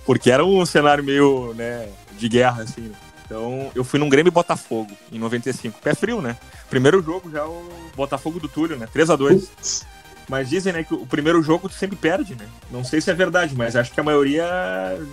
Porque 0.05 0.29
era 0.29 0.43
um 0.43 0.65
cenário 0.65 1.01
meio, 1.01 1.53
né, 1.53 1.87
de 2.17 2.27
guerra, 2.27 2.63
assim. 2.63 2.81
Né? 2.81 2.95
Então, 3.33 3.71
eu 3.73 3.83
fui 3.83 3.99
num 3.99 4.09
Grêmio 4.09 4.31
Botafogo 4.31 4.91
em 5.11 5.17
95. 5.17 5.79
Pé 5.81 5.95
frio, 5.95 6.21
né? 6.21 6.37
Primeiro 6.69 7.01
jogo 7.01 7.31
já 7.31 7.43
o 7.43 7.63
Botafogo 7.95 8.39
do 8.39 8.47
Túlio, 8.47 8.77
né? 8.77 8.87
3 8.93 9.09
a 9.09 9.15
2 9.15 9.83
Mas 10.29 10.51
dizem, 10.51 10.71
né, 10.71 10.83
que 10.83 10.93
o 10.93 11.07
primeiro 11.07 11.41
jogo 11.41 11.67
tu 11.67 11.73
sempre 11.73 11.95
perde, 11.95 12.35
né? 12.35 12.45
Não 12.71 12.83
sei 12.83 13.01
se 13.01 13.09
é 13.09 13.13
verdade, 13.15 13.55
mas 13.57 13.75
acho 13.75 13.91
que 13.91 13.99
a 13.99 14.03
maioria 14.03 14.45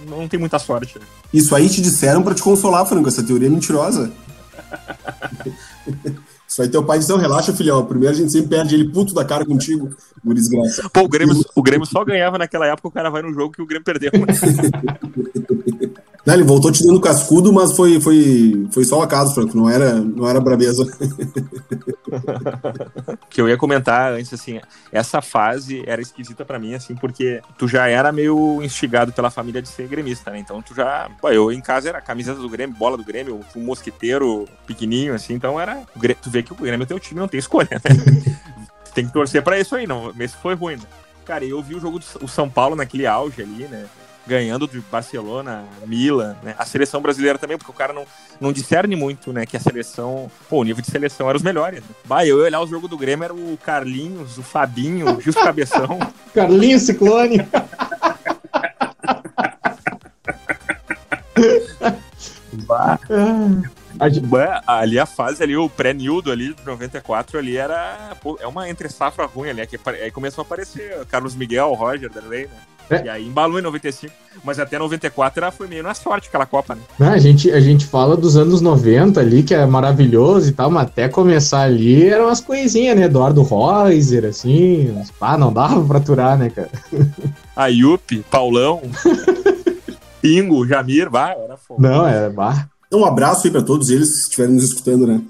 não 0.06 0.28
tem 0.28 0.38
muita 0.38 0.58
sorte. 0.58 0.98
Né? 0.98 1.06
Isso 1.32 1.54
aí 1.54 1.66
te 1.70 1.80
disseram 1.80 2.22
para 2.22 2.34
te 2.34 2.42
consolar, 2.42 2.84
Franco. 2.84 3.08
Essa 3.08 3.22
teoria 3.22 3.48
é 3.48 3.50
mentirosa. 3.50 4.12
Isso 6.46 6.62
aí 6.62 6.68
teu 6.68 6.84
pai 6.84 6.98
disse, 6.98 7.08
não, 7.08 7.16
relaxa, 7.16 7.54
filhão. 7.54 7.86
Primeiro 7.86 8.12
a 8.12 8.18
gente 8.18 8.32
sempre 8.32 8.48
perde 8.48 8.74
ele 8.74 8.90
puto 8.90 9.14
da 9.14 9.24
cara 9.24 9.46
contigo, 9.46 9.96
por 10.22 10.34
desgraça. 10.34 10.90
Pô, 10.90 11.00
o 11.02 11.08
Grêmio, 11.08 11.40
o 11.54 11.62
Grêmio 11.62 11.86
só 11.86 12.04
ganhava 12.04 12.36
naquela 12.36 12.66
época, 12.66 12.88
o 12.88 12.90
cara 12.90 13.08
vai 13.08 13.22
no 13.22 13.32
jogo 13.32 13.52
que 13.52 13.62
o 13.62 13.66
Grêmio 13.66 13.84
perdeu. 13.84 14.10
Né? 14.12 14.26
Não, 16.30 16.36
ele 16.36 16.44
voltou 16.44 16.70
te 16.70 16.84
dando 16.84 17.00
cascudo, 17.00 17.52
mas 17.52 17.72
foi, 17.72 18.00
foi, 18.00 18.68
foi 18.70 18.84
só 18.84 19.00
o 19.00 19.02
acaso, 19.02 19.34
Franco. 19.34 19.56
Não 19.56 19.68
era, 19.68 19.94
não 19.94 20.28
era 20.28 20.40
brabeza. 20.40 20.86
que 23.28 23.40
eu 23.40 23.48
ia 23.48 23.56
comentar 23.56 24.12
antes, 24.12 24.32
assim, 24.32 24.60
essa 24.92 25.20
fase 25.20 25.82
era 25.88 26.00
esquisita 26.00 26.44
para 26.44 26.56
mim, 26.56 26.72
assim, 26.72 26.94
porque 26.94 27.42
tu 27.58 27.66
já 27.66 27.88
era 27.88 28.12
meio 28.12 28.62
instigado 28.62 29.12
pela 29.12 29.28
família 29.28 29.60
de 29.60 29.68
ser 29.68 29.88
gremista, 29.88 30.30
né? 30.30 30.38
Então 30.38 30.62
tu 30.62 30.72
já. 30.72 31.10
Pô, 31.20 31.30
eu 31.30 31.50
em 31.50 31.60
casa 31.60 31.88
era 31.88 32.00
camiseta 32.00 32.38
do 32.38 32.48
Grêmio, 32.48 32.76
bola 32.76 32.96
do 32.96 33.02
Grêmio, 33.02 33.40
um 33.56 33.64
mosquiteiro 33.64 34.46
pequenininho, 34.68 35.14
assim, 35.14 35.34
então 35.34 35.60
era. 35.60 35.82
Tu 36.22 36.30
vê 36.30 36.44
que 36.44 36.52
o 36.52 36.56
Grêmio 36.56 36.84
é 36.84 36.86
teu 36.86 37.00
time, 37.00 37.18
não 37.18 37.26
tem 37.26 37.40
escolha, 37.40 37.70
né? 37.72 37.80
tem 38.94 39.04
que 39.04 39.12
torcer 39.12 39.42
para 39.42 39.58
isso 39.58 39.74
aí, 39.74 39.84
não. 39.84 40.14
Esse 40.16 40.36
foi 40.36 40.54
ruim, 40.54 40.76
né? 40.76 40.84
Cara, 41.24 41.44
eu 41.44 41.60
vi 41.60 41.74
o 41.74 41.80
jogo 41.80 41.98
do 41.98 42.28
São 42.28 42.48
Paulo 42.48 42.76
naquele 42.76 43.04
auge 43.04 43.42
ali, 43.42 43.64
né? 43.64 43.86
Ganhando 44.26 44.66
de 44.68 44.80
Barcelona, 44.80 45.64
Milan, 45.86 46.36
né? 46.42 46.54
A 46.58 46.64
seleção 46.64 47.00
brasileira 47.00 47.38
também, 47.38 47.58
porque 47.58 47.70
o 47.70 47.74
cara 47.74 47.92
não, 47.92 48.04
não 48.40 48.52
discerne 48.52 48.94
muito, 48.94 49.32
né? 49.32 49.46
Que 49.46 49.56
a 49.56 49.60
seleção, 49.60 50.30
pô, 50.48 50.58
o 50.60 50.64
nível 50.64 50.82
de 50.82 50.90
seleção 50.90 51.28
era 51.28 51.36
os 51.36 51.42
melhores. 51.42 51.80
Né? 51.80 51.88
Bah, 52.04 52.26
eu 52.26 52.38
ia 52.38 52.44
olhar 52.44 52.60
o 52.60 52.66
jogo 52.66 52.86
do 52.88 52.96
Grêmio, 52.96 53.24
era 53.24 53.34
o 53.34 53.58
Carlinhos, 53.64 54.38
o 54.38 54.42
Fabinho, 54.42 55.16
o 55.16 55.20
Gil 55.20 55.34
Cabeção. 55.34 55.98
Carlinhos 56.34 56.82
Ciclone. 56.82 57.38
bah. 62.66 62.98
Ali 64.66 64.98
a 64.98 65.06
fase 65.06 65.42
ali, 65.42 65.56
o 65.56 65.68
pré-Nildo 65.68 66.30
ali 66.30 66.54
de 66.54 66.64
94 66.64 67.38
ali 67.38 67.56
era. 67.56 68.16
Pô, 68.22 68.38
é 68.40 68.46
uma 68.46 68.68
entre 68.68 68.88
safra 68.88 69.26
ruim 69.26 69.50
ali. 69.50 69.60
Aí 70.02 70.10
começou 70.10 70.42
a 70.42 70.44
aparecer 70.46 71.04
Carlos 71.06 71.34
Miguel, 71.34 71.72
Roger, 71.74 72.10
Darley, 72.10 72.46
né? 72.46 72.69
É. 72.90 73.04
E 73.04 73.08
aí 73.08 73.26
embalou 73.26 73.58
em 73.58 73.62
95, 73.62 74.12
mas 74.44 74.58
até 74.58 74.78
94 74.78 75.42
ela 75.42 75.52
foi 75.52 75.68
meio 75.68 75.82
na 75.82 75.94
sorte 75.94 76.28
aquela 76.28 76.44
Copa, 76.44 76.74
né? 76.74 77.08
A, 77.08 77.18
gente, 77.18 77.50
a 77.50 77.60
gente 77.60 77.86
fala 77.86 78.16
dos 78.16 78.36
anos 78.36 78.60
90 78.60 79.20
ali, 79.20 79.42
que 79.42 79.54
é 79.54 79.64
maravilhoso 79.64 80.48
e 80.48 80.52
tal, 80.52 80.70
mas 80.70 80.88
até 80.88 81.08
começar 81.08 81.62
ali 81.62 82.08
eram 82.08 82.26
umas 82.26 82.40
coisinhas, 82.40 82.96
né? 82.96 83.04
Eduardo 83.04 83.42
Reuser, 83.42 84.24
assim, 84.24 84.94
ah, 85.20 85.38
não 85.38 85.52
dava 85.52 85.82
pra 85.84 85.98
aturar, 85.98 86.36
né, 86.36 86.50
cara? 86.50 86.70
A 87.54 87.66
Yupi, 87.66 88.24
Paulão. 88.30 88.82
Pingo, 90.20 90.66
Jamir, 90.66 91.08
vai, 91.08 91.32
era 91.32 91.56
fogo. 91.56 91.80
Não, 91.80 92.06
é 92.06 92.28
bar. 92.28 92.68
Um 92.92 93.04
abraço 93.04 93.46
aí 93.46 93.52
para 93.52 93.62
todos 93.62 93.88
eles 93.88 94.10
que 94.10 94.18
estiverem 94.22 94.54
nos 94.54 94.64
escutando, 94.64 95.06
né? 95.06 95.20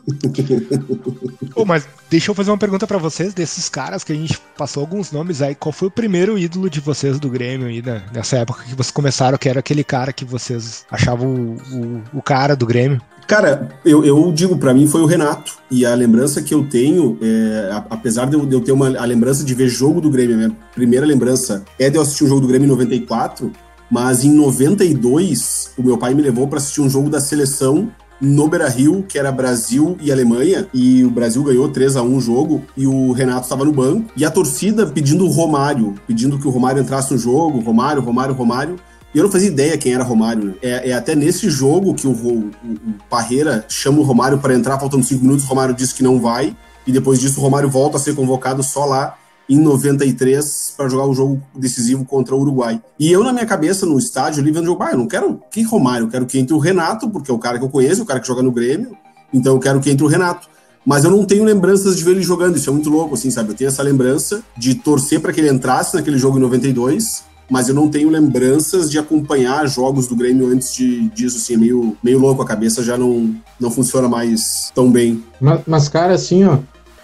Pô, 1.53 1.67
mas 1.67 1.87
deixa 2.09 2.31
eu 2.31 2.35
fazer 2.35 2.51
uma 2.51 2.57
pergunta 2.57 2.87
para 2.87 2.97
vocês, 2.97 3.35
desses 3.35 3.69
caras 3.69 4.03
que 4.03 4.13
a 4.13 4.17
gente 4.17 4.41
passou 4.57 4.81
alguns 4.81 5.13
nomes 5.13 5.43
aí, 5.43 5.55
qual 5.55 5.71
foi 5.71 5.89
o 5.89 5.91
primeiro 5.91 6.39
ídolo 6.39 6.71
de 6.71 6.81
vocês 6.81 7.21
do 7.21 7.29
Grêmio 7.29 7.67
aí, 7.67 7.83
né? 7.83 8.03
nessa 8.15 8.39
época 8.39 8.65
que 8.65 8.75
vocês 8.75 8.91
começaram, 8.91 9.37
que 9.37 9.47
era 9.47 9.61
aquele 9.61 9.85
cara 9.85 10.11
que 10.11 10.25
vocês 10.25 10.87
achavam 10.91 11.29
o, 11.29 11.57
o, 11.77 12.19
o 12.19 12.23
cara 12.23 12.57
do 12.57 12.65
Grêmio? 12.65 12.99
Cara, 13.27 13.69
eu, 13.85 14.05
eu 14.05 14.33
digo, 14.33 14.57
para 14.57 14.75
mim 14.75 14.89
foi 14.89 15.03
o 15.03 15.07
Renato. 15.07 15.53
E 15.71 15.87
a 15.87 15.95
lembrança 15.95 16.43
que 16.43 16.53
eu 16.53 16.67
tenho, 16.67 17.17
é, 17.23 17.71
apesar 17.89 18.27
de 18.27 18.35
eu, 18.35 18.45
de 18.45 18.55
eu, 18.57 18.61
ter 18.61 18.73
uma, 18.73 18.89
a 18.99 19.05
lembrança 19.05 19.45
de 19.45 19.55
ver 19.55 19.69
jogo 19.69 20.01
do 20.01 20.11
Grêmio, 20.11 20.37
minha 20.37 20.57
primeira 20.75 21.07
lembrança 21.07 21.63
é 21.79 21.89
de 21.89 21.97
eu 21.97 22.03
assistir 22.03 22.25
um 22.25 22.29
jogo 22.29 22.41
do 22.41 22.49
Grêmio 22.49 22.67
em 22.67 22.71
94, 22.71 23.53
mas 23.91 24.25
em 24.25 24.33
92, 24.33 25.73
o 25.77 25.83
meu 25.83 25.99
pai 25.99 26.15
me 26.15 26.23
levou 26.23 26.47
para 26.47 26.59
assistir 26.59 26.81
um 26.81 26.89
jogo 26.89 27.11
da 27.11 27.21
seleção 27.21 27.91
no 28.21 28.47
Beira 28.49 28.69
Rio, 28.69 29.03
que 29.09 29.19
era 29.19 29.33
Brasil 29.33 29.97
e 30.01 30.13
Alemanha, 30.13 30.69
e 30.75 31.03
o 31.05 31.11
Brasil 31.11 31.43
ganhou 31.43 31.69
3 31.69 31.97
a 31.97 32.03
1 32.03 32.17
o 32.17 32.21
jogo, 32.21 32.63
e 32.77 32.87
o 32.87 33.13
Renato 33.13 33.45
estava 33.45 33.65
no 33.65 33.73
banco, 33.73 34.11
e 34.15 34.25
a 34.25 34.31
torcida 34.31 34.87
pedindo 34.87 35.25
o 35.25 35.31
Romário, 35.31 35.95
pedindo 36.07 36.39
que 36.39 36.47
o 36.47 36.51
Romário 36.51 36.83
entrasse 36.83 37.13
no 37.13 37.19
jogo, 37.19 37.61
Romário, 37.61 38.03
Romário, 38.03 38.35
Romário. 38.35 38.77
E 39.13 39.19
eu 39.19 39.25
não 39.25 39.33
fazia 39.33 39.49
ideia 39.49 39.77
quem 39.77 39.95
era 39.95 40.05
Romário. 40.05 40.45
Né? 40.45 40.55
É, 40.63 40.91
é, 40.91 40.93
até 40.93 41.17
nesse 41.17 41.51
jogo 41.51 41.95
que 41.95 42.07
o, 42.07 42.13
o, 42.13 42.39
o 42.39 42.95
Parreira 43.09 43.65
chama 43.69 43.99
o 43.99 44.03
Romário 44.03 44.39
para 44.39 44.55
entrar, 44.55 44.79
faltando 44.79 45.05
5 45.05 45.23
minutos, 45.23 45.45
o 45.45 45.49
Romário 45.49 45.75
disse 45.75 45.95
que 45.95 46.03
não 46.03 46.21
vai, 46.21 46.55
e 46.87 46.93
depois 46.93 47.19
disso 47.19 47.41
o 47.41 47.43
Romário 47.43 47.69
volta 47.69 47.97
a 47.97 48.01
ser 48.01 48.15
convocado 48.15 48.63
só 48.63 48.85
lá 48.85 49.17
em 49.51 49.59
93 49.59 50.75
para 50.77 50.89
jogar 50.89 51.07
o 51.07 51.13
jogo 51.13 51.43
decisivo 51.57 52.05
contra 52.05 52.37
o 52.37 52.41
Uruguai. 52.41 52.81
E 52.99 53.11
eu, 53.11 53.25
na 53.25 53.33
minha 53.33 53.45
cabeça, 53.45 53.85
no 53.85 53.99
estádio, 53.99 54.41
ali 54.41 54.53
vendo 54.53 54.63
o 54.63 54.67
jogo, 54.67 54.85
ah, 54.85 54.93
eu 54.93 54.99
não 54.99 55.09
quero 55.09 55.41
que 55.51 55.63
Romário, 55.63 56.07
eu 56.07 56.09
quero 56.09 56.25
que 56.25 56.39
entre 56.39 56.55
o 56.55 56.59
Renato, 56.59 57.11
porque 57.11 57.33
é 57.33 57.35
o 57.35 57.39
cara 57.39 57.59
que 57.59 57.65
eu 57.65 57.69
conheço, 57.69 58.03
o 58.03 58.07
cara 58.07 58.21
que 58.21 58.29
joga 58.29 58.43
no 58.43 58.53
Grêmio, 58.53 58.97
então 59.35 59.55
eu 59.55 59.59
quero 59.59 59.81
que 59.81 59.91
entre 59.91 60.05
o 60.05 60.09
Renato. 60.09 60.49
Mas 60.87 61.05
eu 61.05 61.11
não 61.11 61.25
tenho 61.25 61.45
lembranças 61.45 61.97
de 61.97 62.05
ver 62.05 62.13
ele 62.13 62.23
jogando, 62.23 62.57
isso 62.57 62.71
é 62.71 62.73
muito 62.73 62.89
louco, 62.89 63.15
assim, 63.15 63.31
sabe? 63.31 63.51
Eu 63.51 63.55
tenho 63.55 63.69
essa 63.69 63.83
lembrança 63.83 64.43
de 64.57 64.77
torcer 64.77 65.21
para 65.21 65.33
que 65.33 65.41
ele 65.41 65.51
entrasse 65.51 65.97
naquele 65.97 66.17
jogo 66.17 66.39
em 66.39 66.41
92, 66.41 67.25
mas 67.51 67.69
eu 67.69 67.75
não 67.75 67.89
tenho 67.89 68.09
lembranças 68.09 68.89
de 68.89 68.99
acompanhar 68.99 69.67
jogos 69.67 70.07
do 70.07 70.15
Grêmio 70.15 70.47
antes 70.47 70.73
de, 70.73 71.09
disso, 71.11 71.39
assim, 71.39 71.55
é 71.55 71.57
meio, 71.57 71.97
meio 72.03 72.21
louco, 72.21 72.41
a 72.41 72.47
cabeça 72.47 72.83
já 72.85 72.97
não, 72.97 73.35
não 73.59 73.71
funciona 73.71 74.09
mais 74.09 74.71
tão 74.73 74.91
bem. 74.91 75.23
Mas, 75.41 75.61
mas 75.67 75.89
cara, 75.89 76.15
assim, 76.15 76.45
ó, 76.45 76.59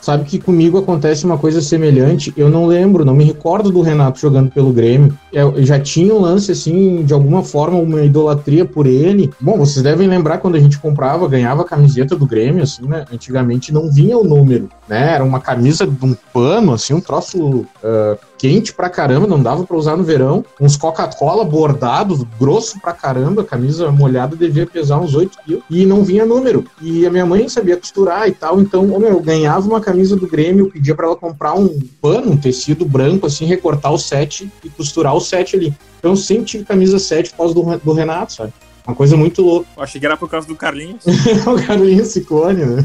Sabe 0.07 0.23
que 0.23 0.39
comigo 0.39 0.79
acontece 0.79 1.27
uma 1.27 1.37
coisa 1.37 1.61
semelhante. 1.61 2.33
Eu 2.37 2.49
não 2.49 2.65
lembro, 2.65 3.05
não 3.05 3.13
me 3.13 3.25
recordo 3.25 3.73
do 3.73 3.81
Renato 3.81 4.21
jogando 4.21 4.49
pelo 4.53 4.73
Grêmio. 4.73 5.19
Eu 5.33 5.67
já 5.67 5.81
tinha 5.81 6.15
um 6.15 6.21
lance, 6.21 6.53
assim, 6.53 7.03
de 7.03 7.13
alguma 7.13 7.43
forma, 7.43 7.77
uma 7.77 8.01
idolatria 8.03 8.65
por 8.65 8.87
ele. 8.87 9.33
Bom, 9.41 9.59
vocês 9.59 9.83
devem 9.83 10.07
lembrar 10.07 10.39
quando 10.39 10.55
a 10.55 10.61
gente 10.61 10.79
comprava, 10.79 11.27
ganhava 11.27 11.63
a 11.63 11.65
camiseta 11.65 12.15
do 12.15 12.25
Grêmio, 12.25 12.63
assim, 12.63 12.87
né? 12.87 13.05
Antigamente 13.13 13.75
não 13.75 13.91
vinha 13.91 14.17
o 14.17 14.23
número, 14.23 14.69
né? 14.89 15.15
Era 15.15 15.25
uma 15.25 15.41
camisa 15.41 15.85
de 15.85 16.07
um 16.07 16.15
pano, 16.33 16.75
assim, 16.75 16.95
um 16.95 17.01
troço 17.01 17.67
uh, 17.83 18.17
quente 18.39 18.73
pra 18.73 18.89
caramba, 18.89 19.27
não 19.27 19.43
dava 19.43 19.65
para 19.65 19.77
usar 19.77 19.97
no 19.97 20.05
verão. 20.05 20.45
Uns 20.61 20.77
Coca-Cola 20.77 21.45
bordados, 21.45 22.23
grosso 22.39 22.81
pra 22.81 22.93
caramba, 22.93 23.45
camisa 23.45 23.91
molhada 23.91 24.37
devia 24.37 24.67
pesar 24.67 24.99
uns 24.99 25.15
8 25.15 25.39
quilos 25.45 25.65
e 25.71 25.87
não 25.87 26.05
vinha 26.05 26.27
número. 26.27 26.65
E 26.81 27.07
a 27.07 27.11
minha 27.11 27.27
mãe 27.27 27.49
sabia 27.49 27.77
costurar 27.77 28.29
e 28.29 28.33
tal, 28.33 28.61
então 28.61 28.85
eu 29.03 29.21
ganhava 29.21 29.67
uma 29.67 29.81
camisa 29.81 30.17
do 30.17 30.27
Grêmio, 30.27 30.71
pedia 30.71 30.95
para 30.95 31.07
ela 31.07 31.17
comprar 31.17 31.55
um 31.55 31.79
pano, 32.01 32.33
um 32.33 32.37
tecido 32.37 32.85
branco, 32.85 33.27
assim, 33.27 33.47
recortar 33.47 33.93
o 33.93 33.99
set 33.99 34.51
e 34.65 34.69
costurar 34.71 35.15
o 35.15 35.21
set 35.21 35.57
ali. 35.57 35.75
Então 35.99 36.13
eu 36.13 36.17
sempre 36.17 36.45
tive 36.45 36.65
camisa 36.65 36.99
7 36.99 37.31
por 37.31 37.37
causa 37.39 37.55
do, 37.55 37.79
do 37.79 37.93
Renato, 37.93 38.33
sabe? 38.33 38.53
Uma 38.87 38.95
coisa 38.95 39.17
muito 39.17 39.43
louca. 39.43 39.67
Eu 39.77 39.83
achei 39.83 40.01
que 40.01 40.07
era 40.07 40.17
por 40.17 40.31
causa 40.31 40.47
do 40.47 40.55
Carlinhos. 40.55 41.03
o 41.45 41.67
Carlinhos 41.67 42.09
Ciclone, 42.09 42.65
né? 42.65 42.85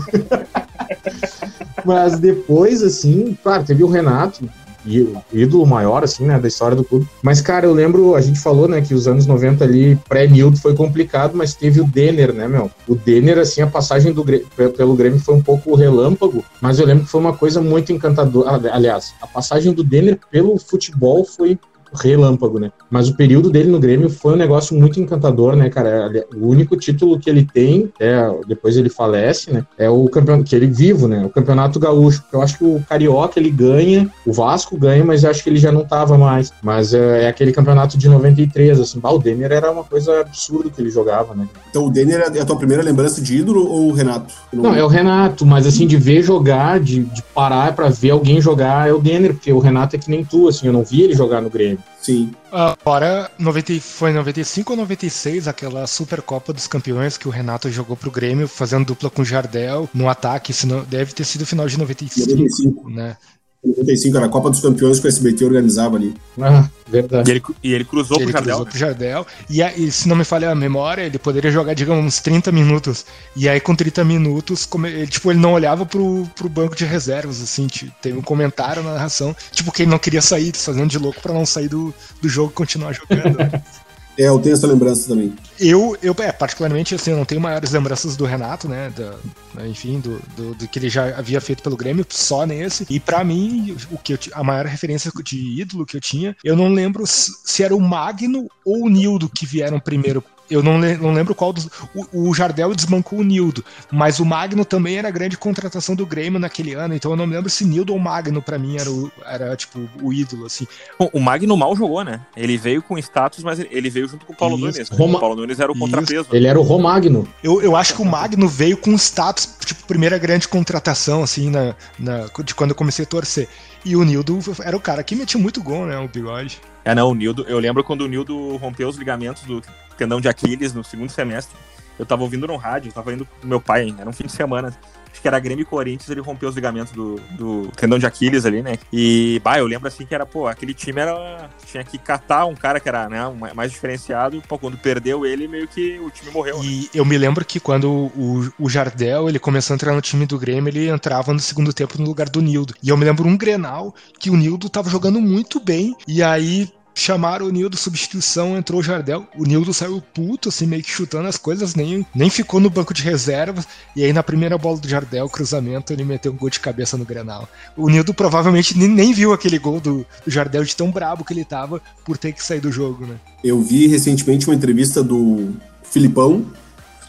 Mas 1.86 2.20
depois, 2.20 2.82
assim, 2.82 3.38
claro, 3.44 3.64
teve 3.64 3.84
o 3.84 3.88
Renato, 3.88 4.50
ídolo 4.86 5.66
maior, 5.66 6.04
assim, 6.04 6.26
né, 6.26 6.40
da 6.40 6.48
história 6.48 6.76
do 6.76 6.84
clube. 6.84 7.08
Mas, 7.22 7.42
cara, 7.42 7.66
eu 7.66 7.74
lembro, 7.74 8.16
a 8.16 8.22
gente 8.22 8.40
falou, 8.40 8.68
né, 8.68 8.82
que 8.82 8.94
os 8.94 9.08
anos 9.08 9.26
90 9.26 9.64
ali, 9.64 9.96
pré-Nildo 10.08 10.58
foi 10.58 10.76
complicado, 10.76 11.34
mas 11.36 11.54
teve 11.54 11.82
o 11.82 11.86
Denner, 11.86 12.34
né, 12.34 12.48
meu? 12.48 12.70
O 12.88 12.96
Denner, 12.96 13.38
assim, 13.38 13.62
a 13.62 13.68
passagem 13.68 14.14
do 14.14 14.24
pelo 14.24 14.96
Grêmio 14.96 15.20
foi 15.20 15.36
um 15.36 15.42
pouco 15.42 15.76
relâmpago, 15.76 16.44
mas 16.60 16.80
eu 16.80 16.86
lembro 16.86 17.06
que 17.06 17.10
foi 17.10 17.22
uma 17.22 17.34
coisa 17.34 17.62
muito 17.62 17.92
encantadora. 17.92 18.74
Aliás, 18.74 19.14
a 19.22 19.28
passagem 19.28 19.74
do 19.74 19.84
Denner 19.84 20.18
pelo 20.32 20.58
futebol 20.58 21.26
foi 21.26 21.58
relâmpago, 21.94 22.60
né? 22.60 22.72
Mas 22.90 23.10
o 23.10 23.16
período 23.16 23.50
dele 23.50 23.70
no 23.70 23.80
Grêmio 23.80 24.10
foi 24.10 24.34
um 24.34 24.38
negócio 24.38 24.78
muito 24.78 25.00
encantador, 25.00 25.56
né, 25.56 25.70
cara? 25.70 26.12
O 26.36 26.48
único 26.48 26.78
título 26.78 27.20
que 27.20 27.30
ele 27.30 27.46
tem, 27.46 27.92
é, 28.00 28.30
depois 28.48 28.78
ele 28.78 28.90
falece, 28.90 29.52
né? 29.52 29.66
É 29.78 29.90
o 29.90 30.08
campeonato 30.10 30.50
que 30.50 30.56
ele 30.56 30.68
vivo, 30.68 31.08
né? 31.08 31.26
O 31.26 31.30
Campeonato 31.30 31.80
Gaúcho. 31.80 32.24
Eu 32.32 32.42
acho 32.42 32.58
que 32.58 32.64
o 32.64 32.84
Carioca 32.88 33.40
ele 33.40 33.50
ganha, 33.50 34.10
o 34.26 34.32
Vasco 34.32 34.78
ganha, 34.78 35.04
mas 35.04 35.24
eu 35.24 35.30
acho 35.30 35.44
que 35.44 35.50
ele 35.50 35.58
já 35.58 35.72
não 35.72 35.86
tava 35.86 36.18
mais. 36.18 36.52
Mas 36.62 36.94
é, 36.94 37.24
é 37.24 37.28
aquele 37.28 37.52
campeonato 37.52 37.98
de 37.98 38.08
93, 38.08 38.80
assim. 38.80 39.00
Bah, 39.00 39.12
o 39.12 39.20
Denner 39.20 39.52
era 39.52 39.72
uma 39.72 39.84
coisa 39.84 40.22
absurda 40.22 40.70
que 40.70 40.82
ele 40.82 40.90
jogava, 40.90 41.34
né? 41.34 41.48
Então 41.70 41.86
o 41.86 41.90
Denner 41.90 42.20
é 42.34 42.40
a 42.40 42.46
tua 42.46 42.58
primeira 42.58 42.84
lembrança 42.84 43.22
de 43.22 43.38
ídolo 43.38 43.68
ou 43.68 43.90
o 43.90 43.94
Renato? 43.94 44.34
Não, 44.52 44.64
não 44.64 44.76
é 44.76 44.84
o 44.84 44.88
Renato, 44.88 45.46
mas 45.46 45.66
assim, 45.66 45.88
de 45.88 45.98
ver 45.98 46.22
jogar, 46.22 46.80
de, 46.80 47.04
de 47.04 47.22
parar 47.34 47.74
para 47.76 47.90
ver 47.90 48.12
alguém 48.12 48.42
jogar, 48.42 48.88
é 48.88 48.94
o 48.94 49.00
Denner, 49.00 49.34
porque 49.34 49.52
o 49.52 49.60
Renato 49.60 49.96
é 49.96 50.00
que 50.00 50.10
nem 50.10 50.24
tu, 50.24 50.48
assim, 50.48 50.68
eu 50.68 50.74
não 50.74 50.84
vi 50.84 51.02
ele 51.02 51.14
jogar 51.14 51.42
no 51.42 51.50
Grêmio. 51.50 51.80
Sim. 52.02 52.34
Agora, 52.52 53.32
90, 53.38 53.80
foi 53.80 54.12
em 54.12 54.16
95 54.16 54.74
ou 54.74 54.78
96, 54.78 55.48
aquela 55.48 55.86
Supercopa 55.86 56.52
dos 56.52 56.68
Campeões 56.68 57.18
que 57.18 57.28
o 57.28 57.32
Renato 57.32 57.70
jogou 57.70 57.96
pro 57.96 58.12
Grêmio, 58.12 58.48
fazendo 58.48 58.86
dupla 58.86 59.10
com 59.10 59.22
o 59.22 59.26
Jardel 59.26 59.90
no 59.94 60.10
ataque, 60.10 60.52
senão, 60.54 60.84
deve 60.84 61.14
ter 61.14 61.24
sido 61.24 61.42
o 61.42 61.46
final 61.46 61.68
de 61.68 61.78
95, 61.78 62.30
95. 62.30 62.90
né? 62.90 63.18
95 63.64 64.18
era 64.18 64.26
a 64.26 64.30
Copa 64.30 64.50
dos 64.50 64.60
Campeões 64.60 65.00
que 65.00 65.06
o 65.06 65.10
SBT 65.10 65.46
organizava 65.46 65.96
ali. 65.96 66.16
Ah, 66.40 66.68
verdade. 66.88 67.30
E 67.30 67.32
ele, 67.32 67.44
e 67.64 67.74
ele 67.74 67.86
cruzou 67.86 68.18
ele 68.18 68.26
pro 68.26 68.34
Jardel. 68.34 68.56
Cruzou 68.56 68.66
pro 68.66 68.78
Jardel. 68.78 69.28
E, 69.48 69.62
e, 69.62 69.92
se 69.92 70.08
não 70.10 70.16
me 70.16 70.24
falha 70.24 70.50
a 70.50 70.56
memória, 70.56 71.04
ele 71.04 71.20
poderia 71.20 71.52
jogar, 71.52 71.76
digamos, 71.76 72.04
uns 72.04 72.20
30 72.20 72.52
minutos. 72.52 73.06
E 73.36 73.48
aí, 73.48 73.60
com 73.60 73.76
30 73.76 74.04
minutos, 74.04 74.66
como, 74.66 74.88
ele, 74.88 75.06
tipo, 75.06 75.32
ele 75.32 75.40
não 75.40 75.54
olhava 75.54 75.86
pro, 75.86 76.28
pro 76.36 76.50
banco 76.50 76.76
de 76.76 76.86
reservas, 76.86 77.40
assim. 77.40 77.68
Tipo, 77.68 77.94
tem 78.02 78.14
um 78.14 78.22
comentário 78.22 78.82
na 78.82 78.94
narração, 78.94 79.36
tipo, 79.52 79.72
que 79.72 79.84
ele 79.84 79.92
não 79.92 80.00
queria 80.00 80.24
sair, 80.24 80.52
fazendo 80.56 80.90
de 80.90 80.98
louco 80.98 81.22
para 81.22 81.34
não 81.34 81.46
sair 81.46 81.68
do, 81.68 81.94
do 82.20 82.28
jogo 82.28 82.50
e 82.52 82.56
continuar 82.56 82.94
jogando. 82.94 83.38
É, 84.18 84.28
eu 84.28 84.40
tenho 84.40 84.54
essa 84.54 84.68
lembrança 84.68 85.08
também. 85.08 85.34
Eu, 85.60 85.98
eu 86.02 86.16
é, 86.20 86.32
particularmente, 86.32 86.96
assim, 86.96 87.12
eu 87.12 87.18
não 87.18 87.26
tenho 87.26 87.40
maiores 87.40 87.72
lembranças 87.72 88.16
do 88.16 88.26
Renato, 88.26 88.68
né? 88.68 88.92
Da, 88.96 89.68
enfim, 89.68 90.00
do, 90.00 90.20
do, 90.36 90.56
do, 90.56 90.68
que 90.68 90.80
ele 90.80 90.90
já 90.90 91.18
havia 91.18 91.40
feito 91.40 91.64
pelo 91.64 91.78
Grêmio, 91.78 92.06
só 92.10 92.46
nesse. 92.46 92.86
E 92.90 93.00
para 93.00 93.24
mim, 93.24 93.76
o 93.92 93.98
que 93.98 94.14
eu, 94.14 94.20
a 94.34 94.44
maior 94.44 94.66
referência 94.66 95.12
de 95.24 95.62
ídolo 95.62 95.86
que 95.86 95.96
eu 95.96 96.02
tinha, 96.02 96.36
eu 96.44 96.56
não 96.56 96.70
lembro 96.70 97.04
se 97.08 97.64
era 97.64 97.76
o 97.76 97.80
Magno 97.80 98.48
ou 98.66 98.86
o 98.86 98.90
Nildo 98.90 99.30
que 99.30 99.46
vieram 99.46 99.80
primeiro 99.80 100.24
eu 100.52 100.62
não, 100.62 100.78
não 100.78 101.14
lembro 101.14 101.34
qual 101.34 101.54
dos. 101.54 101.68
O, 101.96 102.30
o, 102.30 102.34
Jardel 102.34 102.76
desbancou 102.76 103.20
o 103.20 103.24
Nildo, 103.24 103.64
mas 103.92 104.20
o 104.20 104.26
Magno 104.26 104.66
também 104.66 104.98
era 104.98 105.10
grande 105.10 105.38
contratação 105.38 105.96
do 105.96 106.06
Grêmio 106.06 106.40
naquele 106.40 106.74
ano, 106.74 106.94
então 106.94 107.12
eu 107.12 107.18
não 107.18 107.26
me 107.26 107.36
lembro 107.36 107.50
se 107.50 107.66
Nildo 107.66 107.94
ou 107.94 108.00
Magno 108.00 108.42
para 108.42 108.60
mim 108.60 108.78
era, 108.78 108.92
o, 108.92 109.12
era 109.26 109.56
tipo 109.56 109.80
o 110.02 110.12
ídolo, 110.12 110.46
assim. 110.46 110.68
Bom, 111.00 111.10
o 111.14 111.20
Magno 111.20 111.56
mal 111.56 111.76
jogou, 111.76 112.04
né? 112.04 112.22
Ele 112.36 112.58
veio 112.58 112.82
com 112.82 112.98
status, 112.98 113.44
mas 113.44 113.60
ele 113.60 113.90
veio 113.90 114.08
junto 114.08 114.26
com 114.26 114.34
o 114.34 114.36
Paulo 114.36 114.56
Isso. 114.56 114.66
Nunes. 114.66 114.90
Né? 114.90 114.98
Roma... 114.98 115.18
O 115.18 115.22
Paulo 115.22 115.36
Nunes 115.36 115.60
era 115.60 115.72
o 115.72 115.78
contrapeso. 115.78 116.28
Ele 116.32 116.48
era 116.48 116.60
o 116.60 116.64
Romagno. 116.64 117.28
Eu, 117.44 117.62
eu 117.62 117.76
acho 117.76 117.96
que 117.96 118.02
o 118.02 118.06
Magno 118.06 118.48
veio 118.48 118.76
com 118.76 118.94
status, 118.96 119.48
tipo, 119.66 119.86
primeira 119.86 120.18
grande 120.18 120.48
contratação, 120.48 121.24
assim, 121.24 121.50
na, 121.50 121.76
na, 121.98 122.28
de 122.44 122.54
quando 122.54 122.72
eu 122.72 122.76
comecei 122.76 123.04
a 123.04 123.08
torcer. 123.08 123.48
E 123.84 123.96
o 123.96 124.04
Nildo 124.04 124.40
era 124.64 124.76
o 124.76 124.80
cara 124.80 125.04
que 125.04 125.16
metia 125.16 125.40
muito 125.40 125.62
gol, 125.62 125.86
né? 125.86 125.98
O 125.98 126.08
bigode. 126.08 126.60
É, 126.84 126.94
não, 126.94 127.10
o 127.10 127.16
Nildo. 127.16 127.46
Eu 127.48 127.60
lembro 127.60 127.84
quando 127.84 128.02
o 128.02 128.08
Nildo 128.08 128.58
rompeu 128.58 128.88
os 128.88 128.96
ligamentos 128.96 129.44
do 129.44 129.62
tendão 130.02 130.20
de 130.20 130.28
Aquiles 130.28 130.74
no 130.74 130.84
segundo 130.84 131.12
semestre. 131.12 131.56
Eu 132.00 132.06
tava 132.08 132.24
ouvindo 132.24 132.48
no 132.48 132.56
rádio, 132.56 132.92
tava 132.92 133.14
indo 133.14 133.24
com 133.24 133.48
meu 133.48 133.62
pai, 133.62 133.94
era 134.00 134.10
um 134.10 134.14
fim 134.14 134.26
de 134.26 134.32
semana. 134.32 134.76
Acho 135.12 135.22
que 135.22 135.28
era 135.28 135.38
Grêmio 135.40 135.62
e 135.62 135.66
Corinthians, 135.66 136.10
ele 136.10 136.22
rompeu 136.22 136.50
os 136.50 136.56
ligamentos 136.56 136.92
do, 136.94 137.18
do 137.32 137.68
tendão 137.76 138.00
de 138.00 138.08
Aquiles 138.08 138.46
ali, 138.46 138.64
né? 138.64 138.80
E, 138.92 139.40
bah, 139.44 139.60
eu 139.60 139.68
lembro 139.68 139.88
assim 139.88 140.06
que 140.06 140.16
era, 140.16 140.26
pô, 140.26 140.48
aquele 140.48 140.74
time 140.74 141.02
era. 141.02 141.50
Tinha 141.68 141.84
que 141.84 142.00
catar 142.00 142.46
um 142.46 142.56
cara 142.56 142.80
que 142.80 142.90
era 142.90 143.08
né, 143.08 143.20
mais 143.54 143.72
diferenciado. 143.72 144.42
Pô, 144.48 144.58
quando 144.58 144.78
perdeu 144.78 145.24
ele, 145.24 145.48
meio 145.48 145.68
que 145.68 146.00
o 146.00 146.10
time 146.10 146.32
morreu. 146.32 146.58
Né? 146.58 146.66
E 146.66 146.90
eu 146.96 147.06
me 147.06 147.18
lembro 147.18 147.46
que 147.46 147.60
quando 147.60 147.92
o, 147.92 148.52
o 148.58 148.70
Jardel 148.70 149.30
ele 149.30 149.38
começou 149.38 149.74
a 149.74 149.76
entrar 149.76 149.94
no 149.94 150.02
time 150.02 150.26
do 150.26 150.40
Grêmio, 150.40 150.70
ele 150.70 150.90
entrava 150.90 151.32
no 151.34 151.40
segundo 151.40 151.74
tempo 151.74 152.02
no 152.02 152.08
lugar 152.08 152.30
do 152.30 152.42
Nildo. 152.42 152.74
E 152.82 152.90
eu 152.90 152.98
me 152.98 153.06
lembro 153.06 153.28
um 153.28 153.38
Grenal 153.38 153.94
que 154.18 154.32
o 154.32 154.36
Nildo 154.36 154.70
tava 154.70 154.90
jogando 154.90 155.22
muito 155.22 155.60
bem. 155.60 155.96
E 156.08 156.24
aí 156.24 156.72
chamaram 156.94 157.48
o 157.48 157.52
Nildo 157.52 157.78
substituição, 157.78 158.58
entrou 158.58 158.80
o 158.80 158.84
Jardel. 158.84 159.26
O 159.38 159.44
Nildo 159.44 159.74
saiu 159.74 160.02
puto, 160.14 160.50
assim, 160.50 160.66
meio 160.66 160.84
que 160.84 160.92
chutando 160.92 161.28
as 161.28 161.38
coisas, 161.38 161.76
nem, 161.76 162.06
nem 162.14 162.30
ficou 162.30 162.60
no 162.60 162.70
banco 162.70 162.94
de 162.94 163.04
reservas. 163.04 163.68
E 163.96 164.04
aí, 164.04 164.14
na 164.14 164.24
primeira 164.24 164.58
bola 164.58 164.78
do 164.78 164.88
Jardel, 164.88 165.30
cruzamento, 165.30 165.94
ele 165.94 166.04
meteu 166.04 166.32
um 166.32 166.36
gol 166.36 166.50
de 166.50 166.60
cabeça 166.60 166.98
no 166.98 167.06
Grenal. 167.06 167.48
O 167.76 167.90
Nildo 167.90 168.14
provavelmente 168.14 168.78
nem, 168.78 168.88
nem 168.88 169.14
viu 169.14 169.34
aquele 169.34 169.58
gol 169.58 169.80
do, 169.80 170.06
do, 170.26 170.32
Jardel 170.32 170.64
de 170.64 170.76
tão 170.76 170.92
brabo 170.92 171.24
que 171.24 171.34
ele 171.34 171.46
tava 171.46 171.82
por 172.06 172.18
ter 172.18 172.34
que 172.34 172.44
sair 172.44 172.60
do 172.60 172.72
jogo, 172.72 173.06
né? 173.06 173.16
Eu 173.44 173.62
vi 173.62 173.88
recentemente 173.88 174.48
uma 174.48 174.56
entrevista 174.56 175.04
do 175.04 175.54
Filipão, 175.84 176.46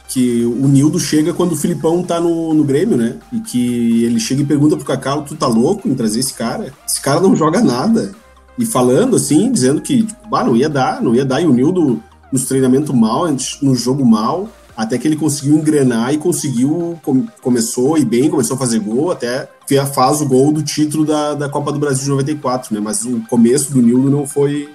que 0.08 0.44
o 0.44 0.68
Nildo 0.68 1.00
chega 1.00 1.32
quando 1.32 1.52
o 1.52 1.56
Filipão 1.56 2.02
tá 2.02 2.20
no, 2.20 2.52
no 2.52 2.64
Grêmio, 2.64 2.96
né? 2.96 3.16
E 3.32 3.40
que 3.40 4.04
ele 4.04 4.20
chega 4.20 4.42
e 4.42 4.46
pergunta 4.46 4.76
pro 4.76 4.84
Cacau, 4.84 5.24
tu 5.24 5.34
tá 5.34 5.46
louco 5.46 5.88
em 5.88 5.94
trazer 5.94 6.20
esse 6.20 6.34
cara? 6.34 6.72
Esse 6.86 7.00
cara 7.00 7.20
não 7.20 7.34
joga 7.34 7.62
nada 7.62 8.12
e 8.58 8.66
falando 8.66 9.16
assim, 9.16 9.50
dizendo 9.50 9.80
que 9.80 10.04
tipo, 10.04 10.28
não 10.30 10.56
ia 10.56 10.68
dar, 10.68 11.02
não 11.02 11.14
ia 11.14 11.24
dar. 11.24 11.40
E 11.40 11.46
o 11.46 11.52
Nildo 11.52 12.02
nos 12.32 12.46
treinamentos 12.46 12.94
mal, 12.94 13.26
no 13.60 13.74
jogo 13.74 14.04
mal, 14.04 14.48
até 14.76 14.96
que 14.96 15.06
ele 15.06 15.16
conseguiu 15.16 15.56
engrenar 15.56 16.12
e 16.14 16.18
conseguiu, 16.18 16.98
com, 17.02 17.26
começou 17.42 17.98
e 17.98 18.04
bem, 18.04 18.30
começou 18.30 18.56
a 18.56 18.58
fazer 18.58 18.78
gol, 18.78 19.10
até 19.10 19.48
faz 19.94 20.20
o 20.20 20.26
gol 20.26 20.52
do 20.52 20.62
título 20.62 21.04
da, 21.04 21.34
da 21.34 21.48
Copa 21.48 21.72
do 21.72 21.78
Brasil 21.78 22.04
de 22.04 22.10
94, 22.10 22.74
né? 22.74 22.80
Mas 22.80 23.04
o 23.04 23.20
começo 23.28 23.72
do 23.72 23.80
Nildo 23.80 24.10
não 24.10 24.26
foi 24.26 24.68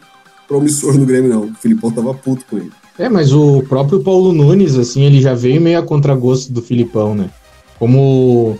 promissor 0.48 0.98
no 0.98 1.06
Grêmio, 1.06 1.30
não. 1.30 1.42
O 1.46 1.54
Filipão 1.56 1.92
tava 1.92 2.14
puto 2.14 2.46
com 2.50 2.58
ele. 2.58 2.72
É, 2.98 3.10
mas 3.10 3.32
o 3.32 3.64
próprio 3.70 4.00
Paulo 4.00 4.34
Nunes, 4.34 4.76
assim, 4.76 5.04
ele 5.04 5.22
já 5.22 5.36
veio 5.36 5.62
meio 5.62 5.78
a 5.78 5.84
contragosto 5.84 6.52
do 6.52 6.62
Filipão, 6.62 7.14
né? 7.14 7.30
Como 7.78 8.58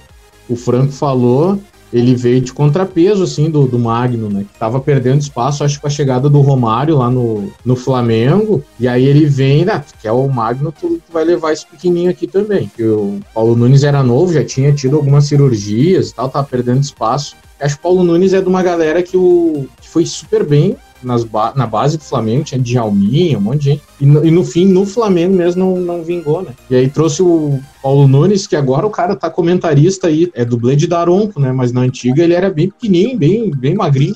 o 0.48 0.56
Franco 0.56 0.92
falou, 0.92 1.60
ele 1.92 2.16
veio 2.16 2.42
de 2.42 2.52
contrapeso, 2.54 3.24
assim, 3.24 3.50
do, 3.50 3.68
do 3.68 3.80
Magno, 3.80 4.30
né? 4.30 4.46
Que 4.52 4.60
tava 4.60 4.80
perdendo 4.80 5.22
espaço, 5.22 5.64
acho 5.64 5.80
com 5.80 5.88
a 5.88 5.90
chegada 5.90 6.30
do 6.30 6.42
Romário 6.42 6.98
lá 6.98 7.10
no, 7.10 7.52
no 7.64 7.76
Flamengo. 7.76 8.64
E 8.80 8.88
aí 8.88 9.06
ele 9.06 9.26
vem, 9.26 9.66
né? 9.66 9.84
Que 10.02 10.08
é 10.08 10.12
o 10.12 10.28
Magno, 10.28 10.72
tu, 10.72 11.02
tu 11.06 11.14
vai 11.14 11.24
levar 11.24 11.54
esse 11.54 11.66
pequenininho 11.66 12.12
aqui 12.12 12.28
também. 12.28 12.70
Que 12.76 12.84
o 12.84 13.20
Paulo 13.34 13.56
Nunes 13.56 13.84
era 13.84 14.04
novo, 14.04 14.34
já 14.34 14.44
tinha 14.44 14.74
tido 14.74 14.98
algumas 14.98 15.26
cirurgias 15.26 16.10
e 16.10 16.16
tal, 16.16 16.30
tava 16.30 16.48
perdendo 16.48 16.82
espaço. 16.82 17.36
Acho 17.60 17.76
que 17.76 17.80
o 17.80 17.84
Paulo 17.84 18.04
Nunes 18.04 18.34
é 18.34 18.42
de 18.42 18.48
uma 18.48 18.62
galera 18.62 19.02
que, 19.02 19.18
o, 19.18 19.68
que 19.82 19.90
foi 19.90 20.06
super 20.06 20.46
bem 20.46 20.76
nas 21.04 21.24
ba 21.24 21.54
na 21.56 21.66
base 21.66 21.98
do 21.98 22.04
Flamengo, 22.04 22.44
tinha 22.44 22.60
Djalminha, 22.60 23.38
um 23.38 23.42
monte 23.42 23.60
de 23.60 23.64
gente. 23.72 23.84
E 24.00 24.06
no, 24.06 24.26
e 24.26 24.32
no, 24.32 24.44
fim, 24.44 24.66
no 24.66 24.86
Flamengo 24.86 25.36
mesmo 25.36 25.64
não, 25.64 25.80
não 25.80 26.04
vingou, 26.04 26.42
né? 26.42 26.52
E 26.70 26.76
aí 26.76 26.90
trouxe 26.90 27.22
o 27.22 27.60
Paulo 27.82 28.08
Nunes, 28.08 28.48
que 28.48 28.56
agora 28.56 28.86
o 28.86 28.90
cara 28.90 29.16
tá 29.16 29.30
comentarista 29.30 30.08
aí, 30.08 30.32
é 30.34 30.44
dublê 30.44 30.76
de 30.76 30.88
Daronco, 30.88 31.40
né? 31.40 31.52
Mas 31.52 31.72
na 31.72 31.82
antiga 31.82 32.24
ele 32.24 32.34
era 32.34 32.50
bem 32.50 32.70
pequenininho, 32.70 33.18
bem, 33.18 33.52
bem 33.52 33.76
magrinho. 33.76 34.16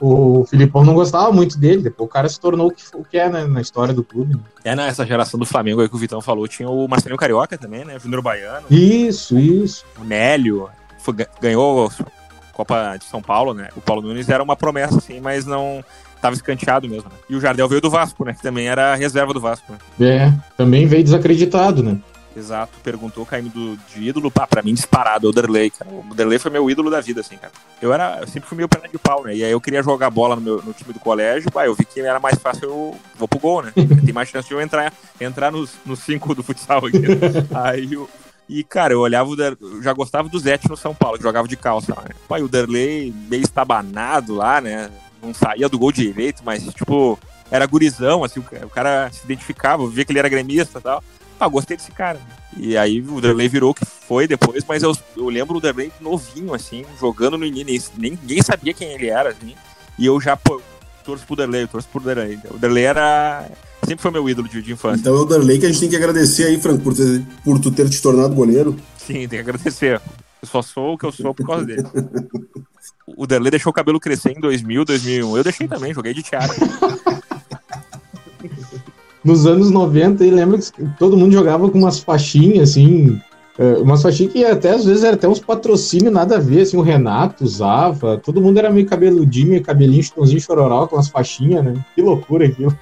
o 0.00 0.44
Filipão 0.48 0.84
não 0.84 0.94
gostava 0.94 1.30
muito 1.32 1.58
dele, 1.58 1.82
depois 1.82 2.08
o 2.08 2.12
cara 2.12 2.28
se 2.28 2.40
tornou 2.40 2.68
o 2.68 2.70
que, 2.70 2.82
o 2.94 3.04
que 3.04 3.16
é 3.16 3.28
né, 3.28 3.44
na 3.44 3.60
história 3.60 3.94
do 3.94 4.02
clube. 4.02 4.34
Né? 4.34 4.40
É, 4.64 4.74
nessa 4.74 5.06
geração 5.06 5.38
do 5.38 5.46
Flamengo 5.46 5.80
aí 5.80 5.88
que 5.88 5.94
o 5.94 5.98
Vitão 5.98 6.20
falou, 6.20 6.48
tinha 6.48 6.68
o 6.68 6.88
Marcelinho 6.88 7.18
Carioca 7.18 7.56
também, 7.56 7.84
né? 7.84 7.98
Júnior 7.98 8.22
Baiano. 8.22 8.66
Isso, 8.70 9.38
isso. 9.38 9.84
O 10.00 10.04
Nélio, 10.04 10.68
foi, 11.02 11.14
ganhou 11.40 11.90
Copa 12.62 12.96
de 12.96 13.04
São 13.06 13.20
Paulo, 13.20 13.52
né? 13.52 13.68
O 13.76 13.80
Paulo 13.80 14.02
Nunes 14.02 14.28
era 14.28 14.42
uma 14.42 14.54
promessa, 14.54 14.98
assim, 14.98 15.20
mas 15.20 15.44
não 15.44 15.84
estava 16.14 16.34
escanteado 16.34 16.88
mesmo. 16.88 17.10
Né? 17.10 17.16
E 17.28 17.34
o 17.34 17.40
Jardel 17.40 17.68
veio 17.68 17.80
do 17.80 17.90
Vasco, 17.90 18.24
né? 18.24 18.34
Que 18.34 18.42
também 18.42 18.68
era 18.68 18.94
reserva 18.94 19.34
do 19.34 19.40
Vasco. 19.40 19.72
Né? 19.98 20.06
É, 20.06 20.32
também 20.56 20.86
veio 20.86 21.02
desacreditado, 21.02 21.82
né? 21.82 21.98
Exato, 22.34 22.72
perguntou 22.82 23.26
caindo 23.26 23.50
do, 23.50 23.76
de 23.92 24.08
ídolo, 24.08 24.30
pá, 24.30 24.46
pra 24.46 24.62
mim 24.62 24.72
disparado, 24.72 25.28
o 25.28 25.32
Derlei, 25.32 25.68
cara. 25.68 25.90
O 25.90 26.14
Derlei 26.14 26.38
foi 26.38 26.50
meu 26.50 26.70
ídolo 26.70 26.88
da 26.88 27.00
vida, 27.00 27.20
assim, 27.20 27.36
cara. 27.36 27.52
Eu 27.80 27.92
era, 27.92 28.20
eu 28.20 28.26
sempre 28.26 28.48
fui 28.48 28.56
meio 28.56 28.68
perna 28.68 28.88
de 28.88 28.96
pau, 28.96 29.24
né? 29.24 29.34
E 29.34 29.44
aí 29.44 29.50
eu 29.50 29.60
queria 29.60 29.82
jogar 29.82 30.08
bola 30.08 30.36
no, 30.36 30.40
meu, 30.40 30.62
no 30.62 30.72
time 30.72 30.94
do 30.94 31.00
colégio, 31.00 31.50
pá, 31.50 31.66
eu 31.66 31.74
vi 31.74 31.84
que 31.84 32.00
era 32.00 32.18
mais 32.18 32.38
fácil 32.38 32.68
eu 32.68 32.96
vou 33.18 33.28
pro 33.28 33.38
gol, 33.38 33.62
né? 33.62 33.72
Tem 34.04 34.14
mais 34.14 34.30
chance 34.30 34.48
de 34.48 34.54
eu 34.54 34.60
entrar, 34.62 34.92
entrar 35.20 35.52
nos, 35.52 35.72
nos 35.84 35.98
cinco 35.98 36.34
do 36.34 36.42
futsal 36.42 36.86
aqui. 36.86 37.02
aí 37.52 37.92
eu, 37.92 38.08
e, 38.48 38.62
cara, 38.62 38.92
eu 38.92 39.00
olhava, 39.00 39.30
eu 39.60 39.82
já 39.82 39.92
gostava 39.92 40.28
do 40.28 40.38
Zete 40.38 40.68
no 40.68 40.76
São 40.76 40.94
Paulo, 40.94 41.16
que 41.16 41.22
jogava 41.22 41.48
de 41.48 41.56
calça. 41.56 41.94
Né? 41.94 42.14
Pai, 42.28 42.42
o 42.42 42.48
Derlei 42.48 43.12
meio 43.28 43.42
estabanado 43.42 44.34
lá, 44.34 44.60
né? 44.60 44.90
Não 45.22 45.32
saía 45.32 45.68
do 45.68 45.78
gol 45.78 45.92
direito, 45.92 46.42
mas, 46.44 46.64
tipo, 46.74 47.18
era 47.50 47.66
gurizão, 47.66 48.24
assim, 48.24 48.40
o 48.40 48.68
cara 48.68 49.10
se 49.12 49.24
identificava, 49.24 49.86
via 49.88 50.04
que 50.04 50.12
ele 50.12 50.18
era 50.18 50.28
gremista 50.28 50.78
e 50.78 50.82
tal. 50.82 51.02
Ah, 51.38 51.48
gostei 51.48 51.76
desse 51.76 51.92
cara. 51.92 52.20
E 52.56 52.76
aí 52.76 53.00
o 53.00 53.20
Derlei 53.20 53.48
virou 53.48 53.70
o 53.70 53.74
que 53.74 53.84
foi 53.84 54.28
depois, 54.28 54.64
mas 54.64 54.82
eu, 54.82 54.96
eu 55.16 55.28
lembro 55.28 55.56
o 55.56 55.60
Derlei 55.60 55.90
novinho, 56.00 56.54
assim, 56.54 56.84
jogando 57.00 57.38
no 57.38 57.44
início. 57.44 57.92
Ninguém 57.96 58.42
sabia 58.42 58.74
quem 58.74 58.92
ele 58.92 59.08
era, 59.08 59.30
assim. 59.30 59.54
E 59.98 60.06
eu 60.06 60.20
já, 60.20 60.36
pô, 60.36 60.60
torço 61.04 61.26
pro 61.26 61.36
Derlei, 61.36 61.66
torço 61.66 61.88
pro 61.88 62.00
Derlei. 62.00 62.38
O 62.50 62.58
Derlei 62.58 62.84
era 62.84 63.48
sempre 63.84 64.02
foi 64.02 64.10
meu 64.10 64.28
ídolo 64.28 64.48
de, 64.48 64.62
de 64.62 64.72
infância. 64.72 65.00
Então 65.00 65.16
é 65.16 65.20
o 65.20 65.24
Darley 65.24 65.58
que 65.58 65.66
a 65.66 65.68
gente 65.68 65.80
tem 65.80 65.88
que 65.88 65.96
agradecer 65.96 66.44
aí, 66.44 66.60
Franco, 66.60 66.82
por, 66.82 66.94
ter, 66.94 67.22
por 67.44 67.58
tu 67.58 67.70
ter 67.70 67.88
te 67.88 68.00
tornado 68.00 68.34
goleiro. 68.34 68.76
Sim, 68.96 69.14
tem 69.14 69.28
que 69.28 69.38
agradecer. 69.38 70.00
Eu 70.40 70.48
só 70.48 70.62
sou 70.62 70.94
o 70.94 70.98
que 70.98 71.04
eu 71.04 71.12
sou 71.12 71.34
por 71.34 71.46
causa 71.46 71.64
dele. 71.64 71.84
o 73.06 73.26
Darley 73.26 73.50
deixou 73.50 73.70
o 73.70 73.74
cabelo 73.74 74.00
crescer 74.00 74.32
em 74.32 74.40
2000, 74.40 74.84
2001. 74.84 75.36
Eu 75.36 75.44
deixei 75.44 75.68
também, 75.68 75.92
joguei 75.94 76.14
de 76.14 76.22
tiara. 76.22 76.52
Nos 79.24 79.46
anos 79.46 79.70
90, 79.70 80.24
eu 80.24 80.34
lembro 80.34 80.58
que 80.58 80.88
todo 80.98 81.16
mundo 81.16 81.32
jogava 81.32 81.70
com 81.70 81.78
umas 81.78 82.00
faixinhas, 82.00 82.70
assim, 82.70 83.20
é, 83.56 83.74
umas 83.74 84.02
faixinhas 84.02 84.32
que 84.32 84.44
até 84.44 84.70
às 84.70 84.84
vezes 84.84 85.04
era 85.04 85.14
até 85.14 85.28
uns 85.28 85.38
patrocínios 85.38 86.12
nada 86.12 86.36
a 86.36 86.40
ver, 86.40 86.62
assim, 86.62 86.76
o 86.76 86.80
Renato 86.80 87.44
usava, 87.44 88.18
todo 88.18 88.40
mundo 88.40 88.58
era 88.58 88.68
meio 88.68 88.84
cabeludinho, 88.84 89.50
meio 89.50 89.62
cabelinho, 89.62 90.02
chitãozinho 90.02 90.40
chororó 90.40 90.88
com 90.88 90.96
umas 90.96 91.06
faixinhas, 91.06 91.64
né? 91.64 91.74
Que 91.94 92.02
loucura 92.02 92.46
aquilo 92.46 92.76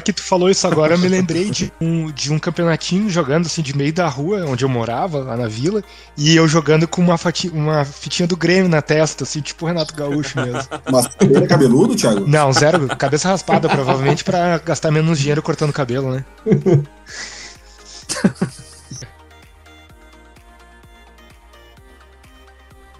que 0.00 0.12
tu 0.12 0.22
falou 0.22 0.50
isso 0.50 0.66
agora, 0.66 0.94
eu 0.94 0.98
me 0.98 1.08
lembrei 1.08 1.50
de 1.50 1.72
um, 1.80 2.10
de 2.10 2.32
um 2.32 2.38
campeonatinho 2.38 3.08
jogando 3.10 3.46
assim 3.46 3.62
de 3.62 3.76
meio 3.76 3.92
da 3.92 4.08
rua, 4.08 4.44
onde 4.46 4.64
eu 4.64 4.68
morava, 4.68 5.18
lá 5.18 5.36
na 5.36 5.48
vila, 5.48 5.82
e 6.16 6.34
eu 6.36 6.46
jogando 6.48 6.86
com 6.88 7.00
uma, 7.00 7.16
uma 7.52 7.84
fitinha 7.84 8.26
do 8.26 8.36
Grêmio 8.36 8.68
na 8.68 8.82
testa, 8.82 9.24
assim, 9.24 9.40
tipo 9.40 9.64
o 9.64 9.68
Renato 9.68 9.94
Gaúcho 9.94 10.40
mesmo. 10.40 10.62
Mas 10.90 11.08
ele 11.20 11.36
é 11.36 11.46
cabeludo, 11.46 11.94
Thiago? 11.96 12.26
Não, 12.26 12.52
zero, 12.52 12.86
cabeça 12.96 13.28
raspada, 13.28 13.68
provavelmente 13.68 14.24
para 14.24 14.58
gastar 14.58 14.90
menos 14.90 15.18
dinheiro 15.18 15.42
cortando 15.42 15.72
cabelo, 15.72 16.12
né? 16.12 16.24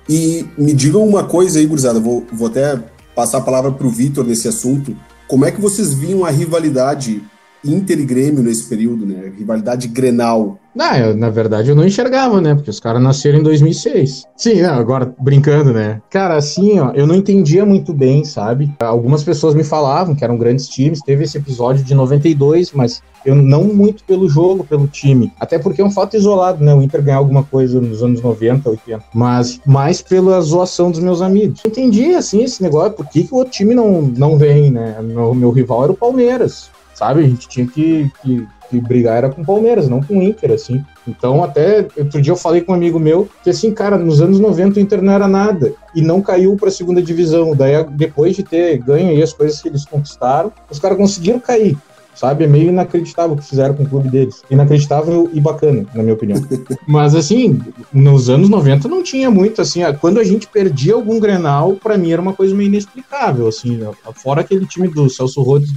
E 0.08 0.44
me 0.58 0.74
digam 0.74 1.06
uma 1.06 1.22
coisa 1.22 1.60
aí, 1.60 1.66
gurizada, 1.66 2.00
vou, 2.00 2.26
vou 2.32 2.48
até 2.48 2.82
passar 3.14 3.38
a 3.38 3.42
palavra 3.42 3.70
para 3.70 3.86
o 3.86 3.90
Vitor 3.90 4.24
nesse 4.24 4.48
assunto. 4.48 4.96
Como 5.30 5.44
é 5.44 5.52
que 5.52 5.60
vocês 5.60 5.94
viam 5.94 6.24
a 6.24 6.30
rivalidade 6.30 7.22
Inter 7.64 8.00
e 8.00 8.04
Grêmio 8.04 8.42
nesse 8.42 8.64
período, 8.64 9.06
né? 9.06 9.32
Rivalidade 9.38 9.86
Grenal. 9.86 10.58
Não, 10.74 10.96
eu, 10.96 11.16
na 11.16 11.30
verdade 11.30 11.70
eu 11.70 11.76
não 11.76 11.84
enxergava, 11.84 12.40
né? 12.40 12.54
Porque 12.54 12.70
os 12.70 12.80
caras 12.80 13.02
nasceram 13.02 13.40
em 13.40 13.42
2006. 13.42 14.24
Sim, 14.36 14.62
não, 14.62 14.74
agora 14.74 15.12
brincando, 15.18 15.72
né? 15.72 16.00
Cara, 16.10 16.36
assim, 16.36 16.78
ó, 16.78 16.92
eu 16.92 17.06
não 17.06 17.14
entendia 17.14 17.66
muito 17.66 17.92
bem, 17.92 18.24
sabe? 18.24 18.72
Algumas 18.80 19.24
pessoas 19.24 19.54
me 19.54 19.64
falavam 19.64 20.14
que 20.14 20.24
eram 20.24 20.38
grandes 20.38 20.68
times. 20.68 21.00
Teve 21.00 21.24
esse 21.24 21.38
episódio 21.38 21.84
de 21.84 21.94
92, 21.94 22.72
mas 22.72 23.02
eu 23.24 23.34
não 23.34 23.64
muito 23.64 24.04
pelo 24.04 24.28
jogo, 24.28 24.64
pelo 24.64 24.86
time. 24.86 25.32
Até 25.38 25.58
porque 25.58 25.82
é 25.82 25.84
um 25.84 25.90
fato 25.90 26.16
isolado, 26.16 26.64
né? 26.64 26.72
O 26.72 26.82
Inter 26.82 27.02
ganhar 27.02 27.18
alguma 27.18 27.42
coisa 27.42 27.80
nos 27.80 28.02
anos 28.02 28.22
90, 28.22 28.70
80. 28.70 29.04
Mas 29.12 29.60
mais 29.66 30.00
pela 30.00 30.40
zoação 30.40 30.90
dos 30.90 31.00
meus 31.00 31.20
amigos. 31.20 31.60
Eu 31.64 31.70
entendi, 31.70 32.14
assim, 32.14 32.42
esse 32.42 32.62
negócio. 32.62 32.92
Por 32.92 33.06
que, 33.06 33.24
que 33.24 33.34
o 33.34 33.38
outro 33.38 33.52
time 33.52 33.74
não, 33.74 34.02
não 34.02 34.38
vem, 34.38 34.70
né? 34.70 34.96
Meu, 35.02 35.34
meu 35.34 35.50
rival 35.50 35.84
era 35.84 35.92
o 35.92 35.96
Palmeiras 35.96 36.70
sabe? 37.00 37.20
A 37.20 37.26
gente 37.26 37.48
tinha 37.48 37.66
que, 37.66 38.10
que, 38.22 38.46
que 38.70 38.80
brigar 38.80 39.18
era 39.18 39.28
com 39.28 39.42
o 39.42 39.44
Palmeiras, 39.44 39.88
não 39.88 40.02
com 40.02 40.18
o 40.18 40.22
Inter, 40.22 40.52
assim. 40.52 40.84
Então, 41.06 41.42
até 41.42 41.86
outro 41.96 42.22
dia 42.22 42.32
eu 42.32 42.36
falei 42.36 42.60
com 42.60 42.72
um 42.72 42.74
amigo 42.74 42.98
meu 42.98 43.28
que, 43.42 43.50
assim, 43.50 43.72
cara, 43.72 43.98
nos 43.98 44.22
anos 44.22 44.38
90 44.38 44.78
o 44.78 44.82
Inter 44.82 45.02
não 45.02 45.12
era 45.12 45.26
nada 45.26 45.72
e 45.94 46.00
não 46.00 46.22
caiu 46.22 46.56
para 46.56 46.68
a 46.68 46.72
segunda 46.72 47.02
divisão. 47.02 47.54
Daí, 47.54 47.84
depois 47.90 48.36
de 48.36 48.44
ter 48.44 48.78
ganho 48.78 49.08
aí 49.08 49.22
as 49.22 49.32
coisas 49.32 49.60
que 49.60 49.68
eles 49.68 49.84
conquistaram, 49.84 50.52
os 50.70 50.78
caras 50.78 50.96
conseguiram 50.96 51.40
cair 51.40 51.76
sabe? 52.20 52.44
É 52.44 52.46
meio 52.46 52.68
inacreditável 52.68 53.32
o 53.32 53.38
que 53.38 53.44
fizeram 53.44 53.74
com 53.74 53.82
o 53.82 53.88
clube 53.88 54.10
deles. 54.10 54.42
Inacreditável 54.50 55.30
e 55.32 55.40
bacana, 55.40 55.86
na 55.94 56.02
minha 56.02 56.14
opinião. 56.14 56.38
Mas, 56.86 57.14
assim, 57.14 57.58
nos 57.90 58.28
anos 58.28 58.50
90 58.50 58.86
não 58.88 59.02
tinha 59.02 59.30
muito, 59.30 59.62
assim, 59.62 59.80
quando 60.00 60.20
a 60.20 60.24
gente 60.24 60.46
perdia 60.46 60.94
algum 60.94 61.18
Grenal, 61.18 61.72
para 61.74 61.96
mim 61.96 62.12
era 62.12 62.20
uma 62.20 62.34
coisa 62.34 62.54
meio 62.54 62.68
inexplicável, 62.68 63.48
assim, 63.48 63.80
fora 64.16 64.42
aquele 64.42 64.66
time 64.66 64.88
do 64.88 65.08
Celso 65.08 65.40
Rhodes 65.40 65.70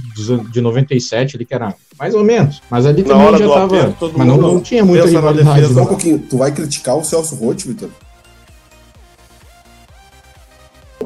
de 0.50 0.60
97 0.60 1.36
ali, 1.36 1.46
que 1.46 1.54
era 1.54 1.74
mais 1.98 2.14
ou 2.14 2.24
menos, 2.24 2.60
mas 2.70 2.84
ali 2.86 3.02
também 3.02 3.38
já 3.38 3.48
tava, 3.48 3.64
aperto, 3.64 4.12
mas 4.16 4.26
não, 4.26 4.36
não 4.36 4.60
tinha 4.60 4.84
muita 4.84 5.06
rivalidade. 5.06 5.72
Só 5.72 5.82
um 5.82 5.86
pouquinho, 5.86 6.18
tu 6.18 6.38
vai 6.38 6.52
criticar 6.52 6.96
o 6.96 7.04
Celso 7.04 7.34
Rhodes, 7.36 7.64
Vitor? 7.64 7.88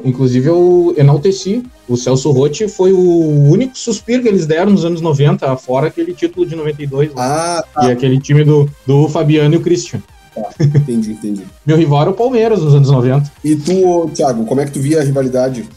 Inclusive, 0.03 0.47
eu 0.47 0.93
enalteci. 0.97 1.63
O 1.87 1.97
Celso 1.97 2.31
Rotti 2.31 2.67
foi 2.67 2.91
o 2.91 3.49
único 3.49 3.77
suspiro 3.77 4.21
que 4.21 4.27
eles 4.27 4.45
deram 4.45 4.71
nos 4.71 4.85
anos 4.85 5.01
90, 5.01 5.57
fora 5.57 5.87
aquele 5.87 6.13
título 6.13 6.45
de 6.45 6.55
92. 6.55 7.11
Ah, 7.15 7.63
tá. 7.73 7.87
E 7.87 7.91
aquele 7.91 8.19
time 8.19 8.43
do, 8.43 8.69
do 8.85 9.07
Fabiano 9.09 9.55
e 9.55 9.57
o 9.57 9.61
Christian. 9.61 10.01
Tá, 10.33 10.49
entendi, 10.59 11.11
entendi. 11.11 11.43
Meu 11.65 11.77
rival 11.77 12.01
era 12.01 12.09
o 12.11 12.13
Palmeiras 12.13 12.61
nos 12.61 12.73
anos 12.73 12.89
90. 12.89 13.31
E 13.43 13.55
tu, 13.55 14.09
Thiago, 14.13 14.45
como 14.45 14.61
é 14.61 14.65
que 14.65 14.71
tu 14.71 14.79
via 14.79 15.01
a 15.01 15.03
rivalidade? 15.03 15.67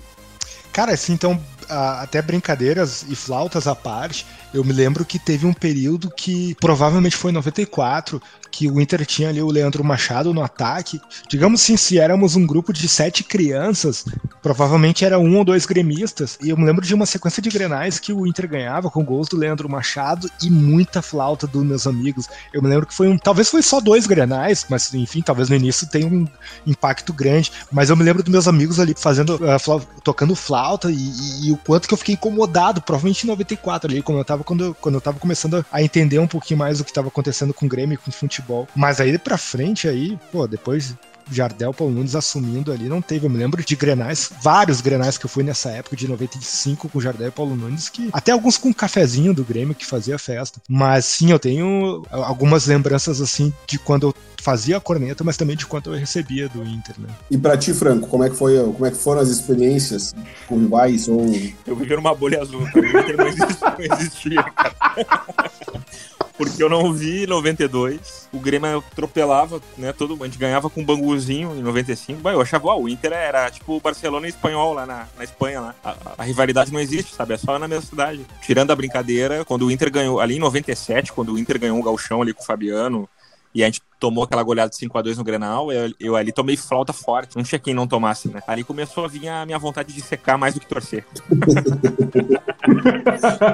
Cara, 0.73 0.93
assim, 0.93 1.13
então, 1.13 1.39
até 1.69 2.21
brincadeiras 2.23 3.05
e 3.09 3.15
flautas 3.15 3.67
à 3.67 3.75
parte, 3.75 4.27
eu 4.53 4.65
me 4.65 4.73
lembro 4.73 5.05
que 5.05 5.19
teve 5.19 5.47
um 5.47 5.53
período 5.53 6.11
que 6.11 6.55
provavelmente 6.61 7.17
foi 7.17 7.31
em 7.31 7.35
94, 7.35 8.21
que 8.51 8.71
o 8.71 8.81
Inter 8.81 9.05
tinha 9.07 9.31
ali 9.31 9.41
o 9.41 9.51
Leandro 9.51 9.83
Machado 9.83 10.33
no 10.35 10.43
ataque. 10.43 11.01
Digamos 11.29 11.63
assim, 11.63 11.77
se 11.77 11.99
éramos 11.99 12.37
um 12.37 12.47
grupo 12.47 12.73
de 12.73 12.87
sete 12.87 13.25
crianças, 13.25 14.05
provavelmente 14.43 15.05
era 15.05 15.19
um 15.19 15.39
ou 15.39 15.45
dois 15.45 15.65
gremistas. 15.65 16.39
E 16.43 16.51
eu 16.51 16.57
me 16.57 16.65
lembro 16.65 16.85
de 16.85 16.95
uma 16.95 17.07
sequência 17.07 17.41
de 17.41 17.49
grenais 17.49 17.99
que 17.99 18.13
o 18.13 18.27
Inter 18.27 18.47
ganhava 18.47 18.91
com 18.91 19.03
gols 19.03 19.29
do 19.29 19.39
Leandro 19.39 19.69
Machado 19.71 20.31
e 20.43 20.51
muita 20.51 21.01
flauta 21.01 21.47
dos 21.47 21.65
meus 21.65 21.87
amigos. 21.87 22.29
Eu 22.53 22.61
me 22.61 22.69
lembro 22.69 22.87
que 22.87 22.95
foi 22.95 23.09
um. 23.09 23.17
Talvez 23.17 23.49
foi 23.49 23.63
só 23.63 23.81
dois 23.81 24.07
grenais, 24.07 24.67
mas 24.69 24.93
enfim, 24.93 25.23
talvez 25.23 25.49
no 25.49 25.57
início 25.57 25.89
tenha 25.89 26.07
um 26.07 26.27
impacto 26.67 27.13
grande. 27.13 27.51
Mas 27.71 27.89
eu 27.89 27.97
me 27.97 28.05
lembro 28.05 28.23
dos 28.23 28.31
meus 28.31 28.47
amigos 28.47 28.79
ali 28.79 28.95
fazendo. 28.95 29.37
Uh, 29.37 29.83
tocando 30.03 30.35
flauta 30.35 30.91
e, 30.91 30.95
e, 30.95 31.49
e, 31.49 31.53
o 31.53 31.57
quanto 31.57 31.87
que 31.87 31.95
eu 31.95 31.99
fiquei 31.99 32.15
incomodado, 32.15 32.83
provavelmente 32.83 33.25
em 33.25 33.29
94 33.29 33.91
ali, 33.91 34.03
quando 34.03 34.19
eu 34.19 34.25
tava, 34.25 34.42
quando, 34.45 34.65
eu, 34.65 34.75
quando 34.75 34.97
eu 34.97 35.01
tava 35.01 35.19
começando 35.19 35.65
a 35.71 35.83
entender 35.83 36.19
um 36.19 36.27
pouquinho 36.27 36.59
mais 36.59 36.81
o 36.81 36.85
que 36.85 36.91
estava 36.91 37.09
acontecendo 37.09 37.55
com 37.55 37.67
o 37.67 37.69
Grêmio 37.69 37.99
com 37.99 38.11
o 38.11 38.13
futebol. 38.13 38.69
Mas 38.75 39.01
aí 39.01 39.19
pra 39.19 39.39
frente 39.39 39.89
aí, 39.89 40.19
pô, 40.31 40.47
depois 40.47 40.95
Jardel 41.35 41.73
Paulo 41.73 41.95
Nunes 41.95 42.15
assumindo 42.15 42.73
ali, 42.73 42.89
não 42.89 43.01
teve. 43.01 43.27
Eu 43.27 43.31
me 43.31 43.39
lembro 43.39 43.65
de 43.65 43.77
grenais, 43.77 44.31
vários 44.43 44.81
grenais 44.81 45.19
que 45.19 45.27
eu 45.27 45.31
fui 45.31 45.43
nessa 45.43 45.71
época 45.71 45.97
de 45.97 46.09
95 46.09 46.89
com 46.89 47.01
Jardel 47.01 47.29
e 47.29 47.31
Paulo 47.31 47.57
Nunes, 47.57 47.89
que 47.89 48.09
até 48.13 48.33
alguns 48.33 48.59
com 48.59 48.69
um 48.69 48.73
cafezinho 48.73 49.35
do 49.35 49.45
Grêmio 49.45 49.75
que 49.75 49.87
fazia 49.87 50.19
festa. 50.19 50.61
Mas 50.69 51.05
sim, 51.05 51.31
eu 51.31 51.39
tenho 51.39 52.03
algumas 52.11 52.67
lembranças 52.67 53.21
assim 53.21 53.53
de 53.67 53.79
quando 53.79 54.09
eu 54.09 54.15
fazia 54.41 54.77
a 54.77 54.81
corneta, 54.81 55.23
mas 55.23 55.37
também 55.37 55.57
de 55.57 55.65
quanto 55.65 55.91
eu 55.91 55.99
recebia 55.99 56.49
do 56.49 56.65
Inter, 56.65 56.97
né? 56.99 57.09
E 57.31 57.39
para 57.39 57.57
ti, 57.57 57.73
Franco, 57.73 58.09
como 58.09 58.25
é 58.25 58.31
que 58.31 58.37
foi, 58.37 58.59
como 58.59 58.85
é 58.85 58.91
que 58.91 58.97
foram 58.97 59.21
as 59.21 59.29
experiências 59.29 60.13
com 60.49 60.59
rivais 60.59 61.07
ou 61.09 61.25
Eu 61.65 61.77
vivi 61.77 61.95
numa 61.95 62.15
bolha 62.15 62.43
azul, 62.43 62.63
o 62.63 62.67
Inter 62.67 63.17
não 63.17 63.27
existia, 63.29 63.75
não 63.79 63.97
existia 63.97 64.43
cara. 64.43 64.75
porque 66.37 66.63
eu 66.63 66.69
não 66.69 66.93
vi 66.93 67.27
92. 67.27 68.29
O 68.33 68.39
Grêmio 68.39 68.79
atropelava, 68.79 69.61
né? 69.77 69.93
Todo, 69.93 70.17
a 70.23 70.27
gente 70.27 70.39
ganhava 70.39 70.71
com 70.71 70.81
um 70.81 70.85
banguzinho 70.85 71.55
em 71.55 71.63
95. 71.63 72.21
Bah, 72.21 72.33
eu 72.33 72.41
achava, 72.41 72.75
o 72.75 72.89
Inter 72.89 73.13
era 73.13 73.51
tipo 73.51 73.77
o 73.77 73.81
Barcelona 73.81 74.27
e 74.27 74.31
espanhol 74.31 74.75
lá 74.75 74.87
na, 74.87 75.07
na 75.17 75.25
Espanha. 75.25 75.61
Lá. 75.61 75.75
A, 75.85 75.95
a, 76.19 76.23
rivalidade 76.25 76.73
não 76.73 76.81
existe, 76.81 77.15
sabe? 77.15 77.35
É 77.35 77.37
só 77.37 77.59
na 77.59 77.69
mesma 77.69 77.87
cidade. 77.87 78.27
Tirando 78.41 78.71
a 78.71 78.77
brincadeira, 78.77 79.45
quando 79.45 79.67
o 79.67 79.71
Inter 79.71 79.91
ganhou, 79.91 80.21
ali 80.21 80.37
em 80.37 80.41
97, 80.41 81.13
quando 81.13 81.33
o 81.33 81.39
Inter 81.39 81.59
ganhou 81.59 81.79
um 81.79 81.83
galchão 81.83 82.23
ali 82.23 82.33
com 82.33 82.43
o 82.43 82.47
Fabiano, 82.47 83.09
e 83.55 83.63
a 83.63 83.67
gente 83.67 83.83
tomou 84.01 84.25
aquela 84.25 84.43
goleada 84.43 84.71
de 84.71 84.77
5x2 84.77 85.17
no 85.17 85.25
Grenal, 85.25 85.71
eu, 85.71 85.93
eu, 86.01 86.17
ali 86.17 86.33
tomei 86.33 86.57
flauta 86.57 86.93
forte. 86.93 87.37
Não 87.37 87.45
tinha 87.45 87.59
quem 87.59 87.73
não 87.73 87.87
tomasse, 87.87 88.29
né? 88.29 88.43
Ali 88.47 88.65
começou 88.65 89.05
a 89.05 89.09
vir 89.09 89.29
a 89.29 89.47
minha 89.47 89.59
vontade 89.59 89.93
de 89.93 90.01
secar 90.01 90.37
mais 90.37 90.55
do 90.55 90.61
que 90.61 90.67
torcer. 90.67 91.07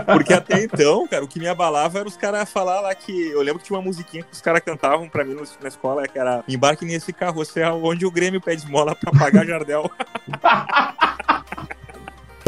Porque 0.06 0.32
até 0.32 0.62
então, 0.62 1.06
cara, 1.06 1.24
o 1.24 1.28
que 1.28 1.38
me 1.38 1.48
abalava 1.48 1.98
era 1.98 2.08
os 2.08 2.16
caras 2.16 2.50
falar 2.50 2.80
lá 2.80 2.94
que. 2.94 3.12
Eu 3.30 3.42
lembro 3.42 3.58
que 3.58 3.66
tinha 3.66 3.78
uma 3.78 3.84
musiquinha 3.84 4.22
que 4.22 4.32
os 4.32 4.40
caras 4.40 4.60
cantavam 4.60 5.08
pra 5.08 5.24
mim 5.24 5.36
na 5.60 5.68
escola, 5.68 6.08
que 6.08 6.18
era 6.18 6.42
embarque 6.48 6.84
nesse 6.84 7.12
carrossel 7.12 7.80
onde 7.84 8.06
o 8.06 8.10
Grêmio 8.10 8.40
pede 8.40 8.62
esmola 8.62 8.94
pra 8.94 9.12
pagar 9.12 9.44
Jardel. 9.44 9.90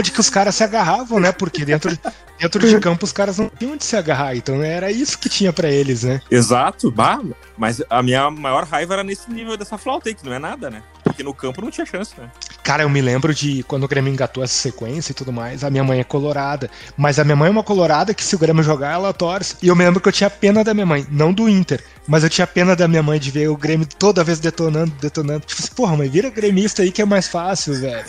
de 0.02 0.10
que 0.10 0.20
os 0.20 0.30
caras 0.30 0.54
se 0.54 0.64
agarravam, 0.64 1.20
né? 1.20 1.32
Porque 1.32 1.64
dentro, 1.64 1.96
dentro 2.38 2.66
de 2.66 2.78
campo 2.80 3.04
os 3.04 3.12
caras 3.12 3.38
não 3.38 3.48
tinham 3.48 3.74
onde 3.74 3.84
se 3.84 3.96
agarrar. 3.96 4.36
Então 4.36 4.62
era 4.62 4.90
isso 4.90 5.18
que 5.18 5.28
tinha 5.28 5.52
para 5.52 5.70
eles, 5.70 6.02
né? 6.04 6.20
Exato, 6.30 6.90
bah, 6.90 7.20
mas 7.56 7.82
a 7.90 8.02
minha 8.02 8.30
maior 8.30 8.64
raiva 8.64 8.94
era 8.94 9.04
nesse 9.04 9.30
nível 9.30 9.56
dessa 9.56 9.76
flauta 9.76 10.08
aí, 10.08 10.14
que 10.14 10.24
não 10.24 10.32
é 10.32 10.38
nada, 10.38 10.70
né? 10.70 10.82
Porque 11.04 11.22
no 11.22 11.34
campo 11.34 11.60
não 11.60 11.70
tinha 11.70 11.86
chance, 11.86 12.14
né? 12.18 12.30
Cara, 12.62 12.82
eu 12.82 12.88
me 12.88 13.00
lembro 13.00 13.34
de 13.34 13.62
quando 13.64 13.84
o 13.84 13.88
Grêmio 13.88 14.12
engatou 14.12 14.42
essa 14.42 14.54
sequência 14.54 15.12
e 15.12 15.14
tudo 15.14 15.32
mais, 15.32 15.64
a 15.64 15.70
minha 15.70 15.84
mãe 15.84 16.00
é 16.00 16.04
colorada. 16.04 16.70
Mas 16.96 17.18
a 17.18 17.24
minha 17.24 17.36
mãe 17.36 17.48
é 17.48 17.50
uma 17.50 17.62
colorada 17.62 18.14
que 18.14 18.24
se 18.24 18.34
o 18.34 18.38
Grêmio 18.38 18.62
jogar, 18.62 18.92
ela 18.92 19.12
torce. 19.12 19.56
E 19.62 19.68
eu 19.68 19.76
me 19.76 19.84
lembro 19.84 20.00
que 20.00 20.08
eu 20.08 20.12
tinha 20.12 20.30
pena 20.30 20.62
da 20.62 20.72
minha 20.72 20.86
mãe, 20.86 21.06
não 21.10 21.32
do 21.32 21.48
Inter. 21.48 21.82
Mas 22.06 22.22
eu 22.22 22.30
tinha 22.30 22.46
pena 22.46 22.74
da 22.74 22.88
minha 22.88 23.02
mãe 23.02 23.18
de 23.18 23.30
ver 23.30 23.48
o 23.48 23.56
Grêmio 23.56 23.86
toda 23.86 24.24
vez 24.24 24.38
detonando, 24.40 24.92
detonando. 25.00 25.40
Tipo 25.46 25.62
assim, 25.62 25.74
porra, 25.74 25.96
mãe, 25.96 26.08
vira 26.08 26.30
gremista 26.30 26.82
aí 26.82 26.90
que 26.90 27.02
é 27.02 27.04
mais 27.04 27.28
fácil, 27.28 27.74
velho. 27.80 28.04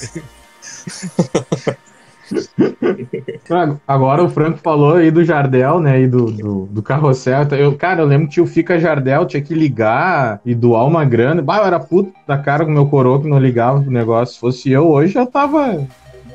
Agora 3.88 4.24
o 4.24 4.30
Franco 4.30 4.60
falou 4.60 4.96
aí 4.96 5.12
do 5.12 5.24
Jardel, 5.24 5.80
né? 5.80 6.02
E 6.02 6.08
do, 6.08 6.26
do, 6.32 6.66
do 6.68 6.82
carrossel. 6.82 7.44
Eu, 7.52 7.76
cara, 7.76 8.02
eu 8.02 8.06
lembro 8.06 8.30
que 8.30 8.40
o 8.40 8.48
Fica 8.48 8.80
Jardel 8.80 9.26
tinha 9.26 9.42
que 9.42 9.54
ligar 9.54 10.40
e 10.46 10.56
doar 10.56 10.86
uma 10.86 11.04
grana. 11.04 11.42
Bah, 11.42 11.58
eu 11.58 11.66
era 11.66 11.80
puto 11.80 12.14
da 12.26 12.38
cara 12.38 12.66
com 12.66 12.72
meu 12.72 12.86
coroa 12.88 13.22
que 13.22 13.28
não 13.28 13.40
ligava 13.40 13.80
o 13.80 13.92
negócio. 13.92 14.36
Se 14.36 14.40
fosse 14.40 14.72
eu 14.72 14.88
hoje, 14.90 15.18
eu 15.18 15.26
tava 15.26 15.86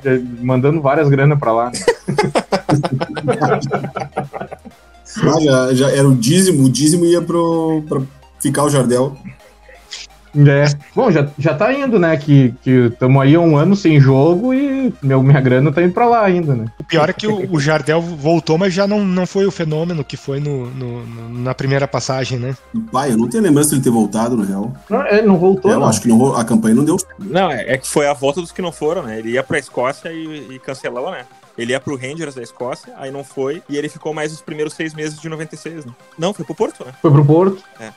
eh, 0.05 0.21
mandando 0.43 0.81
várias 0.81 1.09
granas 1.09 1.39
pra 1.39 1.53
lá. 1.53 1.71
Né? 1.71 1.79
ah, 5.23 5.41
já, 5.41 5.75
já 5.75 5.91
era 5.91 6.07
o 6.07 6.15
dízimo, 6.15 6.65
o 6.65 6.71
dízimo 6.71 7.07
ia 7.07 7.23
pro, 7.23 7.83
pra 7.89 8.03
ficar 8.41 8.65
o 8.65 8.71
Jardel. 8.71 9.17
É. 10.37 10.65
Bom, 10.95 11.11
já, 11.11 11.29
já 11.39 11.55
tá 11.55 11.73
indo, 11.73 11.99
né? 11.99 12.17
Que 12.17 12.55
estamos 12.65 13.23
aí 13.23 13.35
há 13.35 13.41
um 13.41 13.57
ano 13.57 13.75
sem 13.75 13.99
jogo 14.01 14.53
e 14.53 14.93
meu, 15.03 15.23
minha 15.23 15.41
grana 15.41 15.73
tá 15.73 15.83
indo 15.83 15.95
pra 15.95 16.07
lá 16.07 16.25
ainda, 16.25 16.55
né? 16.55 16.67
O 16.79 16.85
pior 16.85 17.09
é 17.09 17.13
que 17.13 17.27
o, 17.27 17.49
o 17.55 17.61
Jardel 17.61 18.01
voltou, 18.01 18.59
mas 18.59 18.75
já 18.75 18.87
não, 18.87 19.05
não 19.05 19.27
foi 19.27 19.47
o 19.47 19.51
fenômeno 19.51 20.05
que 20.05 20.17
foi 20.17 20.41
no, 20.41 20.67
no, 20.67 21.07
no 21.07 21.39
na 21.41 21.55
primeira 21.55 21.89
passagem, 21.89 22.39
né? 22.39 22.55
Pai, 22.93 23.13
eu 23.13 23.17
não 23.17 23.29
tenho 23.29 23.43
lembrança 23.43 23.71
de 23.71 23.77
ele 23.77 23.85
ter 23.85 23.91
voltado, 23.91 24.37
no 24.37 24.45
real. 24.45 24.73
Não, 24.91 25.07
ele 25.07 25.27
não 25.27 25.39
voltou, 25.39 25.71
é, 25.71 25.75
Eu 25.75 25.81
não. 25.81 25.87
acho 25.87 26.01
que 26.01 26.09
não, 26.09 26.35
a 26.35 26.45
campanha 26.45 26.75
não 26.75 26.85
deu. 26.85 26.97
Não, 27.19 27.51
é, 27.51 27.75
é, 27.75 27.79
que 27.79 27.87
foi 27.87 28.07
a 28.07 28.13
volta 28.13 28.41
dos 28.41 28.53
que 28.53 28.61
não 28.61 28.73
foram, 28.73 29.03
né? 29.03 29.19
Ele 29.19 29.31
ia 29.31 29.43
pra 29.43 29.59
Escócia 29.59 30.13
e, 30.13 30.55
e 30.55 30.59
cancelou, 30.59 31.11
né? 31.11 31.25
Ele 31.57 31.73
ia 31.73 31.81
pro 31.81 31.97
Rangers 31.97 32.35
da 32.35 32.43
Escócia, 32.43 32.93
aí 32.99 33.11
não 33.11 33.25
foi, 33.25 33.63
e 33.69 33.77
ele 33.79 33.89
ficou 33.89 34.13
mais 34.13 34.31
os 34.33 34.43
primeiros 34.43 34.75
seis 34.75 34.93
meses 34.93 35.19
de 35.19 35.29
96, 35.29 35.87
né? 35.87 35.93
Não, 36.19 36.35
foi 36.35 36.45
pro 36.45 36.55
Porto, 36.55 36.85
né? 36.85 36.93
Foi 37.01 37.11
pro 37.11 37.25
Porto. 37.25 37.63
É. 37.81 37.91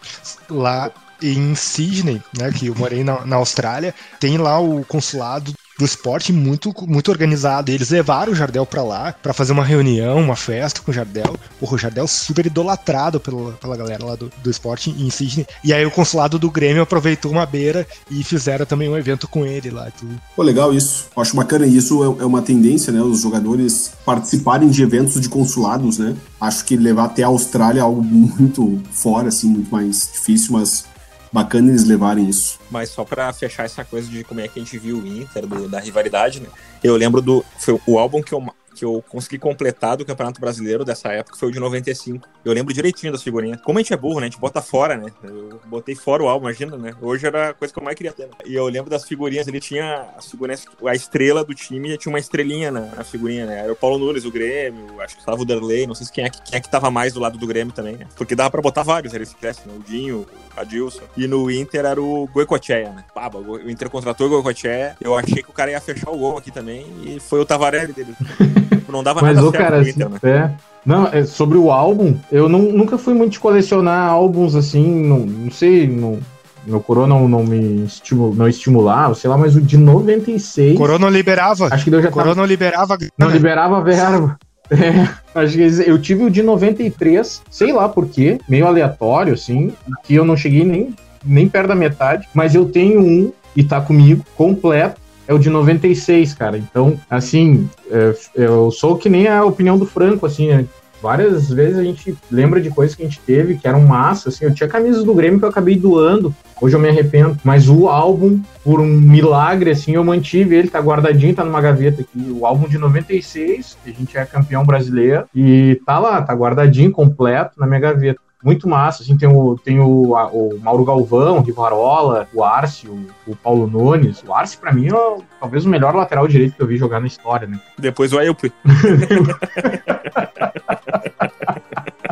Lá 0.50 0.90
em 1.22 1.56
Sydney, 1.56 2.22
né, 2.38 2.52
que 2.52 2.68
eu 2.68 2.76
morei 2.76 3.04
na, 3.04 3.26
na 3.26 3.36
Austrália, 3.38 3.94
tem 4.20 4.38
lá 4.38 4.60
o 4.60 4.84
consulado 4.86 5.54
do 5.80 5.86
esporte 5.86 6.34
muito, 6.34 6.74
muito 6.86 7.10
organizado. 7.10 7.72
Eles 7.72 7.90
levaram 7.90 8.34
o 8.34 8.36
Jardel 8.36 8.66
para 8.66 8.84
lá 8.84 9.14
para 9.14 9.34
fazer 9.34 9.54
uma 9.54 9.64
reunião, 9.64 10.20
uma 10.20 10.36
festa 10.36 10.82
com 10.82 10.92
o 10.92 10.94
Jardel. 10.94 11.40
O 11.62 11.78
Jardel 11.78 12.06
super 12.06 12.46
idolatrado 12.46 13.18
pela, 13.18 13.54
pela 13.54 13.78
galera 13.78 14.06
lá 14.06 14.16
do, 14.16 14.30
do 14.44 14.52
esporte 14.52 14.90
em 14.90 15.10
Sydney. 15.10 15.48
E 15.64 15.74
aí 15.74 15.86
o 15.86 15.92
consulado 15.92 16.38
do 16.38 16.52
Grêmio 16.52 16.84
aproveitou 16.84 17.32
uma 17.32 17.46
beira 17.46 17.88
e 18.12 18.22
fizeram 18.26 18.66
também 18.66 18.90
um 18.90 18.98
evento 18.98 19.26
com 19.26 19.46
ele 19.46 19.70
lá. 19.70 19.90
Tudo. 19.98 20.20
Pô, 20.36 20.44
legal 20.44 20.74
isso. 20.74 21.08
Acho 21.16 21.38
bacana. 21.38 21.66
Isso 21.66 22.04
é, 22.04 22.24
é 22.24 22.26
uma 22.26 22.42
tendência, 22.42 22.92
né? 22.92 23.02
Os 23.02 23.22
jogadores 23.22 23.94
participarem 24.06 24.70
de 24.70 24.84
eventos 24.84 25.22
de 25.22 25.30
consulados, 25.30 25.98
né? 25.98 26.14
Acho 26.42 26.66
que 26.66 26.76
levar 26.76 27.06
até 27.06 27.24
a 27.24 27.28
Austrália 27.28 27.80
é 27.80 27.84
algo 27.84 28.04
muito 28.04 28.82
fora, 28.92 29.30
assim, 29.30 29.48
muito 29.48 29.72
mais 29.72 30.10
difícil, 30.12 30.54
mas 30.54 30.84
bacana 31.32 31.70
eles 31.70 31.86
levarem 31.86 32.28
isso. 32.28 32.60
Mas 32.70 32.90
só 32.90 33.04
para 33.04 33.32
fechar 33.34 33.66
essa 33.66 33.84
coisa 33.84 34.10
de 34.10 34.24
como 34.24 34.40
é 34.40 34.48
que 34.48 34.60
a 34.60 34.64
gente 34.64 34.78
viu 34.78 34.98
o 34.98 35.08
Inter, 35.08 35.46
do, 35.46 35.68
da 35.68 35.80
rivalidade, 35.80 36.40
né? 36.40 36.48
Eu 36.84 36.96
lembro 36.96 37.22
do. 37.22 37.46
Foi 37.58 37.80
o 37.86 38.00
álbum 38.00 38.22
que 38.22 38.34
eu 38.34 38.42
que 38.80 38.86
eu 38.86 39.04
consegui 39.10 39.38
completar 39.38 39.98
do 39.98 40.06
Campeonato 40.06 40.40
Brasileiro 40.40 40.86
dessa 40.86 41.10
época 41.10 41.38
foi 41.38 41.50
o 41.50 41.52
de 41.52 41.60
95. 41.60 42.26
Eu 42.46 42.54
lembro 42.54 42.74
direitinho 42.74 43.12
das 43.12 43.22
figurinhas. 43.22 43.60
Como 43.62 43.78
a 43.78 43.82
gente 43.82 43.94
é 43.94 43.98
burro, 43.98 44.22
né? 44.22 44.28
A 44.28 44.30
gente 44.30 44.40
bota 44.40 44.62
fora, 44.62 44.96
né? 44.96 45.12
Eu 45.22 45.60
botei 45.66 45.96
fora 45.96 46.24
o 46.24 46.30
álbum, 46.30 46.46
imagina, 46.48 46.78
né? 46.78 46.94
Hoje 47.02 47.28
era 47.28 47.50
a 47.50 47.54
coisa 47.54 47.74
que 47.74 47.80
eu 47.80 47.84
mais 47.84 47.98
queria 47.98 48.14
ter. 48.14 48.28
Né? 48.28 48.32
E 48.46 48.56
eu 48.56 48.66
lembro 48.68 48.90
das 48.90 49.04
figurinhas, 49.04 49.48
ele 49.50 49.60
tinha 49.60 50.08
as 50.18 50.32
figurinhas, 50.32 50.66
a 50.86 50.96
estrela 50.96 51.44
do 51.44 51.54
time 51.54 51.98
tinha 51.98 52.12
uma 52.12 52.20
estrelinha 52.20 52.72
na, 52.72 52.82
na 52.82 53.04
figurinha, 53.04 53.46
né? 53.46 53.60
Era 53.60 53.74
o 53.74 53.76
Paulo 53.76 53.98
Nunes, 53.98 54.24
o 54.24 54.32
Grêmio, 54.32 55.02
acho 55.02 55.16
que 55.16 55.22
estava 55.22 55.42
o 55.42 55.46
Derlei, 55.46 55.86
não 55.86 55.94
sei 55.94 56.06
se 56.06 56.12
quem 56.14 56.24
é, 56.24 56.30
quem 56.30 56.58
é 56.58 56.60
que 56.62 56.70
tava 56.70 56.90
mais 56.90 57.14
do 57.14 57.20
lado 57.20 57.38
do 57.38 57.46
Grêmio 57.46 57.74
também, 57.74 57.98
né? 57.98 58.08
Porque 58.16 58.34
dava 58.34 58.50
pra 58.50 58.62
botar 58.62 58.84
vários, 58.84 59.14
ele 59.14 59.26
se 59.26 59.36
quisesse, 59.36 59.68
né? 59.68 59.74
O 59.78 59.84
Dinho, 59.84 60.26
Adilson. 60.60 61.02
E 61.16 61.28
no 61.28 61.50
Inter 61.50 61.86
era 61.86 62.02
o 62.02 62.28
Goicoechea, 62.34 62.92
né? 62.92 63.04
Paba, 63.14 63.40
o 63.40 63.70
Inter 63.70 63.90
contratou 63.90 64.28
o 64.28 64.30
Goicoechea. 64.30 64.96
Eu 65.02 65.18
achei 65.18 65.42
que 65.44 65.50
o 65.50 65.54
cara 65.54 65.72
ia 65.72 65.82
fechar 65.82 66.10
o 66.10 66.18
gol 66.18 66.38
aqui 66.38 66.52
também 66.52 66.86
e 67.04 67.20
foi 67.20 67.40
o 67.40 67.46
Tavarelli 67.46 67.94
dele. 67.94 68.14
Não 68.90 69.04
dava 69.04 69.22
Mas, 69.22 69.36
nada 69.36 69.48
ô, 69.48 69.52
cara, 69.52 69.82
Inter, 69.82 70.08
assim, 70.08 70.14
né? 70.14 70.20
é. 70.24 70.52
Não, 70.86 71.08
é, 71.08 71.24
sobre 71.24 71.58
o 71.58 71.72
álbum, 71.72 72.18
eu 72.32 72.50
não, 72.50 72.60
nunca 72.60 72.98
fui 72.98 73.14
muito 73.14 73.34
de 73.34 73.40
colecionar 73.40 74.10
álbuns 74.10 74.56
assim, 74.56 74.90
não, 75.06 75.20
não 75.20 75.52
sei, 75.52 75.86
não, 75.86 76.20
meu 76.66 76.80
coroa 76.80 77.08
não, 77.08 77.28
não 77.28 77.44
me 77.44 77.86
estimul, 77.86 78.34
não 78.36 78.48
estimulava, 78.48 79.16
sei 79.16 79.30
lá, 79.30 79.38
mas 79.38 79.56
o 79.56 79.62
de 79.62 79.78
96. 79.78 80.78
Coroa 80.78 81.00
não 81.00 81.10
liberava. 81.10 81.68
Acho 81.72 81.84
que 81.84 81.92
deu 81.92 82.02
já 82.02 82.10
Coroa 82.10 82.30
tava, 82.30 82.36
não 82.36 82.46
liberava. 82.46 82.98
Não 83.18 83.30
liberava 83.30 83.82
verba. 83.82 84.38
É, 84.72 85.40
acho 85.40 85.54
que 85.56 85.90
eu 85.90 86.00
tive 86.00 86.24
o 86.24 86.30
de 86.30 86.44
93, 86.44 87.42
sei 87.50 87.74
lá 87.74 87.90
por 87.90 88.08
quê, 88.08 88.40
meio 88.48 88.68
aleatório, 88.68 89.34
assim, 89.34 89.74
que 90.04 90.14
eu 90.14 90.24
não 90.24 90.38
cheguei 90.38 90.64
nem, 90.64 90.94
nem 91.26 91.50
perto 91.50 91.70
da 91.70 91.76
metade, 91.76 92.28
mas 92.34 92.54
eu 92.54 92.66
tenho 92.66 93.02
um 93.02 93.34
e 93.56 93.64
tá 93.64 93.82
comigo, 93.82 94.24
completo, 94.36 95.02
é 95.28 95.34
o 95.34 95.40
de 95.40 95.50
96, 95.50 96.34
cara. 96.34 96.58
Então, 96.58 97.00
assim, 97.10 97.70
é, 97.92 98.16
eu 98.36 98.72
sou 98.72 98.98
que 98.98 99.10
nem 99.10 99.28
a 99.28 99.44
opinião 99.44 99.78
do 99.78 99.86
Franco, 99.86 100.26
assim, 100.26 100.48
né? 100.48 100.66
Várias 101.02 101.50
vezes 101.50 101.78
a 101.78 101.84
gente 101.84 102.18
lembra 102.32 102.62
de 102.62 102.70
coisas 102.70 102.96
que 102.96 103.04
a 103.04 103.06
gente 103.06 103.20
teve 103.20 103.58
que 103.58 103.68
eram 103.68 103.82
massa, 103.82 104.30
assim, 104.30 104.46
eu 104.46 104.54
tinha 104.54 104.70
camisas 104.70 105.04
do 105.04 105.14
Grêmio 105.14 105.40
que 105.40 105.46
eu 105.46 105.50
acabei 105.50 105.76
doando, 105.76 106.34
hoje 106.62 106.76
eu 106.76 106.80
me 106.80 106.90
arrependo, 106.90 107.38
mas 107.44 107.70
o 107.70 107.88
álbum, 107.88 108.42
por 108.64 108.80
um 108.80 108.88
milagre, 108.88 109.72
assim, 109.72 109.94
eu 109.94 110.04
mantive 110.04 110.56
ele, 110.56 110.70
tá 110.70 110.80
guardadinho, 110.80 111.36
tá 111.36 111.44
numa 111.44 111.62
gaveta 111.62 112.02
aqui, 112.02 112.32
o 112.32 112.46
álbum 112.46 112.68
de 112.68 112.78
96, 112.78 113.78
que 113.84 113.90
a 113.90 113.94
gente 113.94 114.18
é 114.18 114.26
campeão 114.26 114.64
brasileiro, 114.64 115.26
e 115.34 115.82
tá 115.86 116.00
lá, 116.00 116.22
tá 116.22 116.34
guardadinho, 116.34 116.92
completo, 116.92 117.60
na 117.60 117.68
minha 117.68 117.80
gaveta 117.80 118.20
muito 118.44 118.68
massa. 118.68 119.04
Assim, 119.04 119.18
tem 119.18 119.28
o, 119.28 119.58
tem 119.58 119.80
o, 119.80 120.16
a, 120.16 120.28
o 120.28 120.58
Mauro 120.60 120.86
Galvão, 120.86 121.38
o 121.38 121.42
Rivarola, 121.42 122.28
o 122.34 122.44
Arce, 122.44 122.88
o, 122.88 123.06
o 123.28 123.36
Paulo 123.36 123.68
Nunes. 123.68 124.24
O 124.26 124.34
Arce, 124.34 124.58
pra 124.58 124.72
mim, 124.72 124.88
é 124.88 125.18
talvez 125.40 125.66
o 125.66 125.70
melhor 125.70 125.96
lateral 125.96 126.28
direito 126.28 126.56
que 126.56 126.62
eu 126.62 126.68
vi 126.68 126.78
jogar 126.78 127.00
na 127.00 127.08
história, 127.08 127.48
né? 127.48 127.60
Depois 127.78 128.14
o 128.14 128.20
Ailpe. 128.20 128.52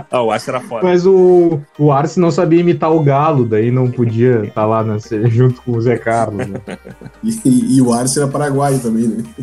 Ah, 0.12 0.22
o 0.22 0.32
Arce 0.32 0.50
era 0.50 0.62
foda. 0.62 0.84
Mas 0.84 1.06
o, 1.06 1.60
o 1.78 1.92
Arce 1.92 2.20
não 2.20 2.32
sabia 2.32 2.62
imitar 2.62 2.92
o 2.92 3.02
Galo, 3.02 3.46
daí 3.46 3.70
não 3.70 3.92
podia 3.92 4.46
estar 4.46 4.54
tá 4.62 4.66
lá 4.66 4.84
na, 4.84 4.98
junto 5.28 5.62
com 5.62 5.74
o 5.74 5.82
Zé 5.82 5.98
Carlos. 5.98 6.48
Né? 6.48 6.60
E, 7.24 7.76
e, 7.78 7.82
o 7.82 7.92
Arce 7.92 8.18
era 8.18 8.28
paraguaio 8.28 8.80
também, 8.80 9.08
né? 9.08 9.24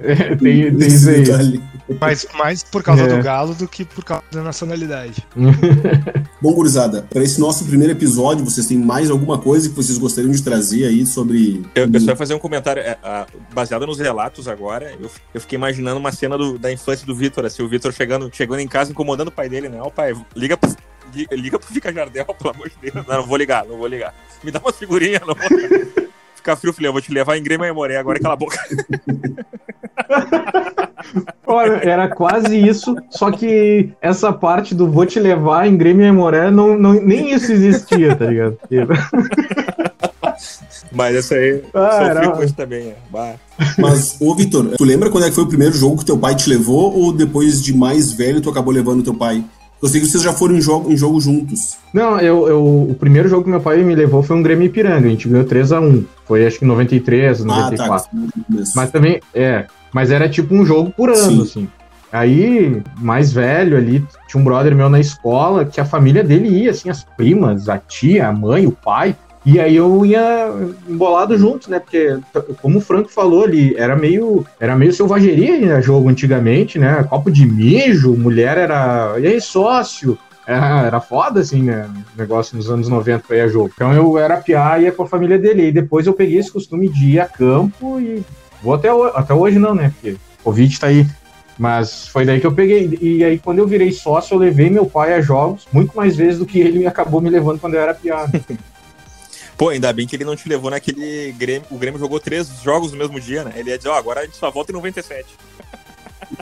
É, 0.00 0.36
tem, 0.36 0.74
tem 0.74 0.88
isso 0.88 1.08
aí. 1.08 1.60
Mas 2.00 2.26
mais 2.34 2.62
por 2.62 2.82
causa 2.82 3.02
é. 3.02 3.06
do 3.06 3.22
Galo 3.22 3.54
do 3.54 3.68
que 3.68 3.84
por 3.84 4.04
causa 4.04 4.24
da 4.32 4.42
nacionalidade. 4.42 5.26
Bom, 6.40 6.52
gurizada, 6.52 7.06
para 7.10 7.22
esse 7.22 7.40
nosso 7.40 7.64
primeiro 7.64 7.92
episódio, 7.92 8.44
vocês 8.44 8.66
têm 8.66 8.78
mais 8.78 9.10
alguma 9.10 9.38
coisa 9.38 9.68
que 9.68 9.74
vocês 9.74 9.98
gostariam 9.98 10.32
de 10.32 10.42
trazer 10.42 10.86
aí 10.86 11.06
sobre. 11.06 11.62
Eu, 11.74 11.88
eu 11.92 12.00
só 12.00 12.10
ia 12.10 12.16
fazer 12.16 12.34
um 12.34 12.38
comentário 12.38 12.82
é, 12.82 12.96
baseado 13.52 13.86
nos 13.86 13.98
relatos 13.98 14.48
agora. 14.48 14.92
Eu, 14.98 15.10
eu 15.34 15.40
fiquei 15.40 15.56
imaginando 15.56 15.98
uma 15.98 16.12
cena 16.12 16.38
do, 16.38 16.58
da 16.58 16.72
infância 16.72 17.06
do 17.06 17.14
Vitor, 17.14 17.44
assim, 17.44 17.62
o 17.62 17.68
Vitor 17.68 17.92
chegando, 17.92 18.30
chegando 18.32 18.60
em 18.60 18.68
casa 18.68 18.90
incomodando 18.90 19.28
o 19.28 19.32
pai 19.32 19.48
dele, 19.48 19.68
né? 19.68 19.78
Ó, 19.80 19.90
pai, 19.90 20.14
liga 20.34 20.56
pro, 20.56 20.74
liga 21.32 21.58
pro 21.58 21.68
Fica 21.72 21.92
Jardel, 21.92 22.26
pelo 22.34 22.50
amor 22.50 22.70
de 22.70 22.76
Deus. 22.80 23.06
Não, 23.06 23.16
não 23.16 23.26
vou 23.26 23.36
ligar, 23.36 23.64
não 23.66 23.76
vou 23.76 23.86
ligar. 23.86 24.14
Me 24.42 24.50
dá 24.50 24.58
umas 24.58 24.76
figurinhas, 24.76 25.20
não 25.20 25.34
vou 25.34 26.03
ficar 26.44 26.56
frio, 26.56 26.72
filho. 26.74 26.88
Eu 26.88 26.92
vou 26.92 27.00
te 27.00 27.10
levar 27.10 27.38
em 27.38 27.42
Grêmio 27.42 27.66
e 27.66 27.72
Moré, 27.72 27.96
agora 27.96 28.20
cala 28.20 28.34
a 28.34 28.36
boca. 28.36 28.58
Olha, 31.46 31.80
era 31.82 32.08
quase 32.08 32.56
isso, 32.58 32.96
só 33.10 33.30
que 33.30 33.92
essa 34.00 34.32
parte 34.32 34.74
do 34.74 34.90
vou 34.90 35.06
te 35.06 35.20
levar 35.20 35.66
em 35.66 35.76
Grêmio 35.76 36.06
e 36.06 36.12
Moré, 36.12 36.50
não, 36.50 36.76
não, 36.78 36.94
nem 36.94 37.32
isso 37.32 37.52
existia, 37.52 38.16
tá 38.16 38.26
ligado? 38.26 38.58
Mas 40.90 41.16
essa 41.16 41.34
aí 41.34 41.62
ah, 41.74 42.14
sofri 42.14 42.32
com 42.32 42.42
isso 42.42 42.54
também. 42.54 42.88
É. 42.88 42.96
Mas, 43.78 44.16
ô 44.20 44.34
Vitor, 44.34 44.76
tu 44.76 44.84
lembra 44.84 45.10
quando 45.10 45.24
é 45.24 45.28
que 45.28 45.34
foi 45.34 45.44
o 45.44 45.48
primeiro 45.48 45.74
jogo 45.74 45.98
que 45.98 46.04
teu 46.04 46.18
pai 46.18 46.34
te 46.34 46.48
levou 46.48 46.96
ou 46.96 47.12
depois 47.12 47.62
de 47.62 47.74
mais 47.74 48.12
velho 48.12 48.40
tu 48.40 48.50
acabou 48.50 48.72
levando 48.72 49.02
teu 49.02 49.14
pai? 49.14 49.44
Eu 49.84 49.88
sei 49.90 50.00
que 50.00 50.06
vocês 50.06 50.22
já 50.22 50.32
foram 50.32 50.56
em 50.56 50.62
jogo, 50.62 50.90
em 50.90 50.96
jogo 50.96 51.20
juntos. 51.20 51.76
Não, 51.92 52.18
eu, 52.18 52.48
eu, 52.48 52.64
o 52.90 52.96
primeiro 52.98 53.28
jogo 53.28 53.44
que 53.44 53.50
meu 53.50 53.60
pai 53.60 53.82
me 53.84 53.94
levou 53.94 54.22
foi 54.22 54.34
um 54.34 54.42
Grêmio 54.42 54.64
Ipiranga. 54.64 55.06
A 55.06 55.10
gente 55.10 55.28
ganhou 55.28 55.44
3x1. 55.44 56.04
Foi 56.24 56.46
acho 56.46 56.58
que 56.58 56.64
93, 56.64 57.44
94. 57.44 58.08
Ah, 58.10 58.18
tá, 58.18 58.64
mas 58.74 58.90
também, 58.90 59.20
é. 59.34 59.66
Mas 59.92 60.10
era 60.10 60.26
tipo 60.26 60.54
um 60.54 60.64
jogo 60.64 60.90
por 60.90 61.10
ano, 61.10 61.18
Sim. 61.18 61.42
assim. 61.42 61.68
Aí, 62.10 62.82
mais 62.96 63.30
velho 63.30 63.76
ali, 63.76 64.02
tinha 64.26 64.40
um 64.40 64.44
brother 64.44 64.74
meu 64.74 64.88
na 64.88 65.00
escola 65.00 65.66
que 65.66 65.78
a 65.78 65.84
família 65.84 66.24
dele 66.24 66.48
ia, 66.48 66.70
assim, 66.70 66.88
as 66.88 67.04
primas, 67.04 67.68
a 67.68 67.76
tia, 67.76 68.28
a 68.28 68.32
mãe, 68.32 68.66
o 68.66 68.72
pai. 68.72 69.14
E 69.44 69.60
aí 69.60 69.76
eu 69.76 70.06
ia 70.06 70.50
embolado 70.88 71.36
junto, 71.36 71.70
né? 71.70 71.78
Porque, 71.78 72.18
como 72.62 72.78
o 72.78 72.80
Franco 72.80 73.10
falou 73.10 73.44
ali, 73.44 73.76
era 73.76 73.94
meio, 73.94 74.44
era 74.58 74.74
meio 74.74 74.92
selvageria 74.92 75.58
né, 75.58 75.82
jogo 75.82 76.08
antigamente, 76.08 76.78
né? 76.78 77.04
Copo 77.04 77.30
de 77.30 77.46
mijo, 77.46 78.16
mulher 78.16 78.56
era. 78.56 79.14
E 79.18 79.26
aí, 79.26 79.40
sócio? 79.40 80.18
Era, 80.46 80.86
era 80.86 81.00
foda, 81.00 81.40
assim, 81.40 81.62
né? 81.62 81.88
Negócio 82.16 82.56
nos 82.56 82.70
anos 82.70 82.88
90 82.88 83.24
pra 83.26 83.36
ir 83.36 83.40
a 83.42 83.48
jogo. 83.48 83.70
Então 83.74 83.92
eu 83.92 84.18
era 84.18 84.38
piá 84.38 84.78
e 84.78 84.84
ia 84.84 84.92
com 84.92 85.02
a 85.02 85.08
família 85.08 85.38
dele. 85.38 85.68
E 85.68 85.72
depois 85.72 86.06
eu 86.06 86.14
peguei 86.14 86.38
esse 86.38 86.50
costume 86.50 86.88
de 86.88 87.12
ir 87.12 87.20
a 87.20 87.26
campo 87.26 88.00
e 88.00 88.22
vou 88.62 88.74
até. 88.74 88.88
Até 89.14 89.34
hoje 89.34 89.58
não, 89.58 89.74
né? 89.74 89.92
Porque 89.94 90.12
o 90.12 90.44
Covid 90.44 90.80
tá 90.80 90.86
aí. 90.86 91.06
Mas 91.58 92.08
foi 92.08 92.24
daí 92.24 92.40
que 92.40 92.46
eu 92.46 92.52
peguei. 92.52 92.98
E 93.00 93.22
aí, 93.22 93.38
quando 93.38 93.58
eu 93.58 93.66
virei 93.66 93.92
sócio, 93.92 94.34
eu 94.34 94.38
levei 94.38 94.68
meu 94.70 94.86
pai 94.86 95.14
a 95.14 95.20
jogos 95.20 95.66
muito 95.72 95.96
mais 95.96 96.16
vezes 96.16 96.38
do 96.38 96.46
que 96.46 96.60
ele 96.60 96.86
acabou 96.86 97.20
me 97.20 97.30
levando 97.30 97.60
quando 97.60 97.74
eu 97.74 97.80
era 97.80 97.94
piá. 97.94 98.26
Pô, 99.56 99.68
ainda 99.68 99.92
bem 99.92 100.06
que 100.06 100.16
ele 100.16 100.24
não 100.24 100.34
te 100.34 100.48
levou 100.48 100.70
naquele 100.70 101.32
Grêmio. 101.32 101.66
O 101.70 101.78
Grêmio 101.78 102.00
jogou 102.00 102.18
três 102.18 102.48
jogos 102.62 102.92
no 102.92 102.98
mesmo 102.98 103.20
dia, 103.20 103.44
né? 103.44 103.52
Ele 103.56 103.70
ia 103.70 103.76
dizer, 103.76 103.88
ó, 103.88 103.94
oh, 103.94 103.96
agora 103.96 104.20
a 104.20 104.24
gente 104.24 104.36
só 104.36 104.50
volta 104.50 104.72
em 104.72 104.74
97. 104.74 105.26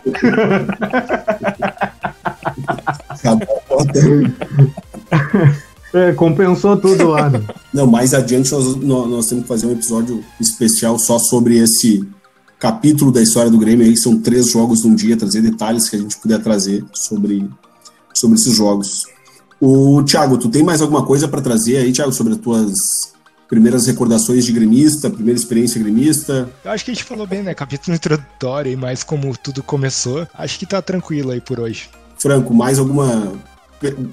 é, 5.92 6.12
compensou 6.12 6.76
tudo 6.76 7.08
lá. 7.08 7.28
Né? 7.28 7.42
Não, 7.72 7.86
mais 7.86 8.14
adiante 8.14 8.50
nós, 8.52 8.76
nós, 8.76 9.28
temos 9.28 9.44
que 9.44 9.48
fazer 9.48 9.66
um 9.66 9.72
episódio 9.72 10.24
especial 10.40 10.98
só 10.98 11.18
sobre 11.18 11.58
esse 11.58 12.08
capítulo 12.58 13.12
da 13.12 13.20
história 13.20 13.50
do 13.50 13.58
Grêmio 13.58 13.84
aí, 13.84 13.92
que 13.92 13.98
são 13.98 14.18
três 14.18 14.50
jogos 14.50 14.84
num 14.84 14.94
dia, 14.94 15.16
trazer 15.16 15.42
detalhes 15.42 15.88
que 15.88 15.96
a 15.96 15.98
gente 15.98 16.16
puder 16.16 16.40
trazer 16.40 16.84
sobre, 16.92 17.48
sobre 18.14 18.38
esses 18.38 18.54
jogos. 18.54 19.06
O 19.64 20.02
Thiago, 20.02 20.36
tu 20.38 20.48
tem 20.48 20.64
mais 20.64 20.82
alguma 20.82 21.06
coisa 21.06 21.28
para 21.28 21.40
trazer 21.40 21.76
aí, 21.76 21.92
Thiago, 21.92 22.12
sobre 22.12 22.32
as 22.32 22.40
tuas 22.40 23.12
primeiras 23.48 23.86
recordações 23.86 24.44
de 24.44 24.50
gremista, 24.50 25.08
primeira 25.08 25.38
experiência 25.38 25.80
gremista? 25.80 26.50
Eu 26.64 26.72
acho 26.72 26.84
que 26.84 26.90
a 26.90 26.94
gente 26.94 27.04
falou 27.04 27.28
bem, 27.28 27.44
né? 27.44 27.54
Capítulo 27.54 27.94
introdutório 27.94 28.72
e 28.72 28.74
mais 28.74 29.04
como 29.04 29.32
tudo 29.36 29.62
começou. 29.62 30.26
Acho 30.34 30.58
que 30.58 30.66
tá 30.66 30.82
tranquilo 30.82 31.30
aí 31.30 31.40
por 31.40 31.60
hoje. 31.60 31.88
Franco, 32.18 32.52
mais 32.52 32.80
alguma. 32.80 33.34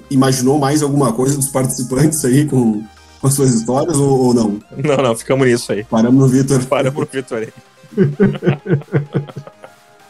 Imaginou 0.08 0.56
mais 0.56 0.84
alguma 0.84 1.12
coisa 1.12 1.34
dos 1.34 1.48
participantes 1.48 2.24
aí 2.24 2.46
com, 2.46 2.84
com 3.20 3.26
as 3.26 3.34
suas 3.34 3.52
histórias 3.52 3.96
ou, 3.96 4.26
ou 4.26 4.32
não? 4.32 4.60
Não, 4.76 4.96
não, 4.98 5.16
ficamos 5.16 5.48
nisso 5.48 5.72
aí. 5.72 5.82
Paramos 5.82 6.20
no 6.20 6.28
Vitor. 6.28 6.64
Paramos 6.66 7.00
no 7.00 7.08
Vitor 7.12 7.38
aí. 7.38 7.52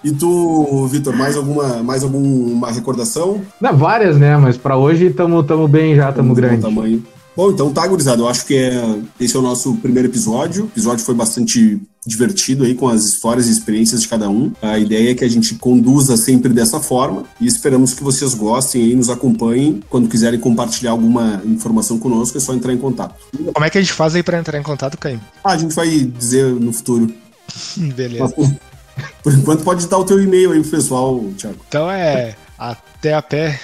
E 0.02 0.10
tu, 0.12 0.86
Vitor, 0.86 1.14
mais 1.14 1.36
alguma, 1.36 1.82
mais 1.82 2.02
alguma 2.02 2.70
recordação? 2.70 3.42
Não, 3.60 3.76
várias, 3.76 4.16
né? 4.16 4.36
Mas 4.36 4.56
para 4.56 4.76
hoje 4.76 5.06
estamos 5.06 5.44
tamo 5.46 5.68
bem 5.68 5.94
já, 5.94 6.08
estamos 6.08 6.36
grande. 6.36 6.62
Tamanho. 6.62 7.04
Bom, 7.36 7.50
então 7.50 7.72
tá, 7.72 7.86
gurizada. 7.86 8.20
Eu 8.20 8.28
acho 8.28 8.44
que 8.44 8.54
é, 8.54 8.98
esse 9.18 9.36
é 9.36 9.38
o 9.38 9.42
nosso 9.42 9.74
primeiro 9.76 10.08
episódio. 10.08 10.64
O 10.64 10.66
episódio 10.66 11.04
foi 11.04 11.14
bastante 11.14 11.80
divertido 12.04 12.64
aí 12.64 12.74
com 12.74 12.88
as 12.88 13.04
histórias 13.04 13.46
e 13.46 13.50
experiências 13.50 14.02
de 14.02 14.08
cada 14.08 14.28
um. 14.28 14.52
A 14.60 14.78
ideia 14.78 15.12
é 15.12 15.14
que 15.14 15.24
a 15.24 15.28
gente 15.28 15.54
conduza 15.54 16.16
sempre 16.16 16.52
dessa 16.52 16.80
forma 16.80 17.24
e 17.40 17.46
esperamos 17.46 17.94
que 17.94 18.02
vocês 18.02 18.34
gostem 18.34 18.90
e 18.90 18.94
nos 18.94 19.08
acompanhem. 19.08 19.80
Quando 19.88 20.08
quiserem 20.08 20.40
compartilhar 20.40 20.90
alguma 20.90 21.40
informação 21.44 21.98
conosco, 21.98 22.36
é 22.36 22.40
só 22.40 22.52
entrar 22.52 22.72
em 22.72 22.78
contato. 22.78 23.14
Como 23.54 23.64
é 23.64 23.70
que 23.70 23.78
a 23.78 23.80
gente 23.80 23.92
faz 23.92 24.14
aí 24.14 24.22
para 24.22 24.38
entrar 24.38 24.58
em 24.58 24.62
contato, 24.62 24.98
Caio? 24.98 25.20
Ah, 25.44 25.52
a 25.52 25.58
gente 25.58 25.74
vai 25.74 25.88
dizer 25.88 26.46
no 26.46 26.72
futuro. 26.72 27.12
Beleza. 27.94 28.34
Mas, 28.36 28.50
por 29.22 29.32
enquanto, 29.32 29.64
pode 29.64 29.86
dar 29.86 29.98
o 29.98 30.04
teu 30.04 30.22
e-mail 30.22 30.52
aí 30.52 30.60
pro 30.60 30.70
pessoal, 30.70 31.20
Thiago. 31.36 31.58
Então 31.68 31.90
é 31.90 32.36
até 32.58 33.14
a 33.14 33.22
pé 33.22 33.60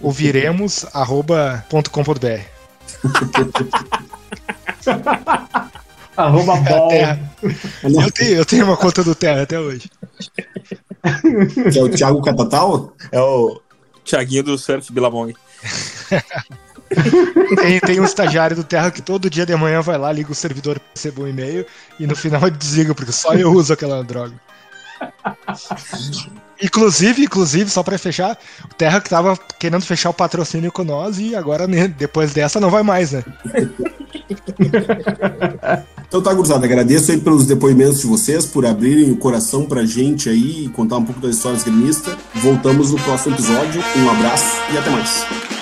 ouviremos 0.00 0.84
arroba 0.94 1.64
ponto 1.68 1.90
com 1.90 2.04
ponto 2.04 2.20
br. 2.20 2.40
arroba 6.16 6.56
bom. 6.56 6.90
Eu 7.82 8.10
tenho, 8.10 8.36
eu 8.36 8.44
tenho 8.44 8.64
uma 8.64 8.76
conta 8.76 9.02
do 9.02 9.14
Terra 9.14 9.42
até 9.42 9.58
hoje. 9.58 9.90
Que 11.72 11.78
é 11.78 11.82
o 11.82 11.88
Thiago 11.88 12.22
Catatal? 12.22 12.94
É 13.12 13.20
o 13.20 13.60
Thiaguinho 14.04 14.42
do 14.44 14.58
Surf 14.58 14.92
Bilabong. 14.92 15.34
tem, 17.60 17.80
tem 17.80 18.00
um 18.00 18.04
estagiário 18.04 18.56
do 18.56 18.64
Terra 18.64 18.90
que 18.90 19.02
todo 19.02 19.28
dia 19.30 19.44
de 19.44 19.54
manhã 19.56 19.80
vai 19.82 19.98
lá, 19.98 20.12
liga 20.12 20.32
o 20.32 20.34
servidor, 20.34 20.80
recebe 20.94 21.20
um 21.20 21.28
e-mail 21.28 21.66
e 21.98 22.06
no 22.06 22.16
final 22.16 22.46
ele 22.46 22.56
desliga, 22.56 22.94
porque 22.94 23.12
só 23.12 23.34
eu 23.34 23.52
uso 23.52 23.72
aquela 23.72 24.02
droga. 24.02 24.34
Inclusive, 26.62 27.24
inclusive, 27.24 27.70
só 27.70 27.82
para 27.82 27.98
fechar, 27.98 28.38
o 28.64 28.74
Terra 28.74 29.00
que 29.00 29.10
tava 29.10 29.38
querendo 29.58 29.82
fechar 29.82 30.10
o 30.10 30.14
patrocínio 30.14 30.72
com 30.72 30.84
nós 30.84 31.18
e 31.18 31.34
agora, 31.34 31.66
né, 31.66 31.86
depois 31.86 32.32
dessa, 32.32 32.58
não 32.58 32.70
vai 32.70 32.82
mais, 32.82 33.12
né? 33.12 33.22
então 36.08 36.22
tá, 36.22 36.32
gurizada, 36.32 36.64
agradeço 36.64 37.12
aí 37.12 37.20
pelos 37.20 37.46
depoimentos 37.46 38.00
de 38.00 38.06
vocês, 38.06 38.46
por 38.46 38.64
abrirem 38.64 39.10
o 39.10 39.18
coração 39.18 39.66
pra 39.66 39.84
gente 39.84 40.30
aí 40.30 40.64
e 40.64 40.68
contar 40.70 40.96
um 40.96 41.04
pouco 41.04 41.20
das 41.20 41.36
histórias 41.36 41.62
gremistas. 41.62 42.16
Voltamos 42.36 42.90
no 42.90 42.98
próximo 43.00 43.34
episódio. 43.34 43.82
Um 43.98 44.10
abraço 44.10 44.56
e 44.72 44.78
até 44.78 44.90
mais. 44.90 45.55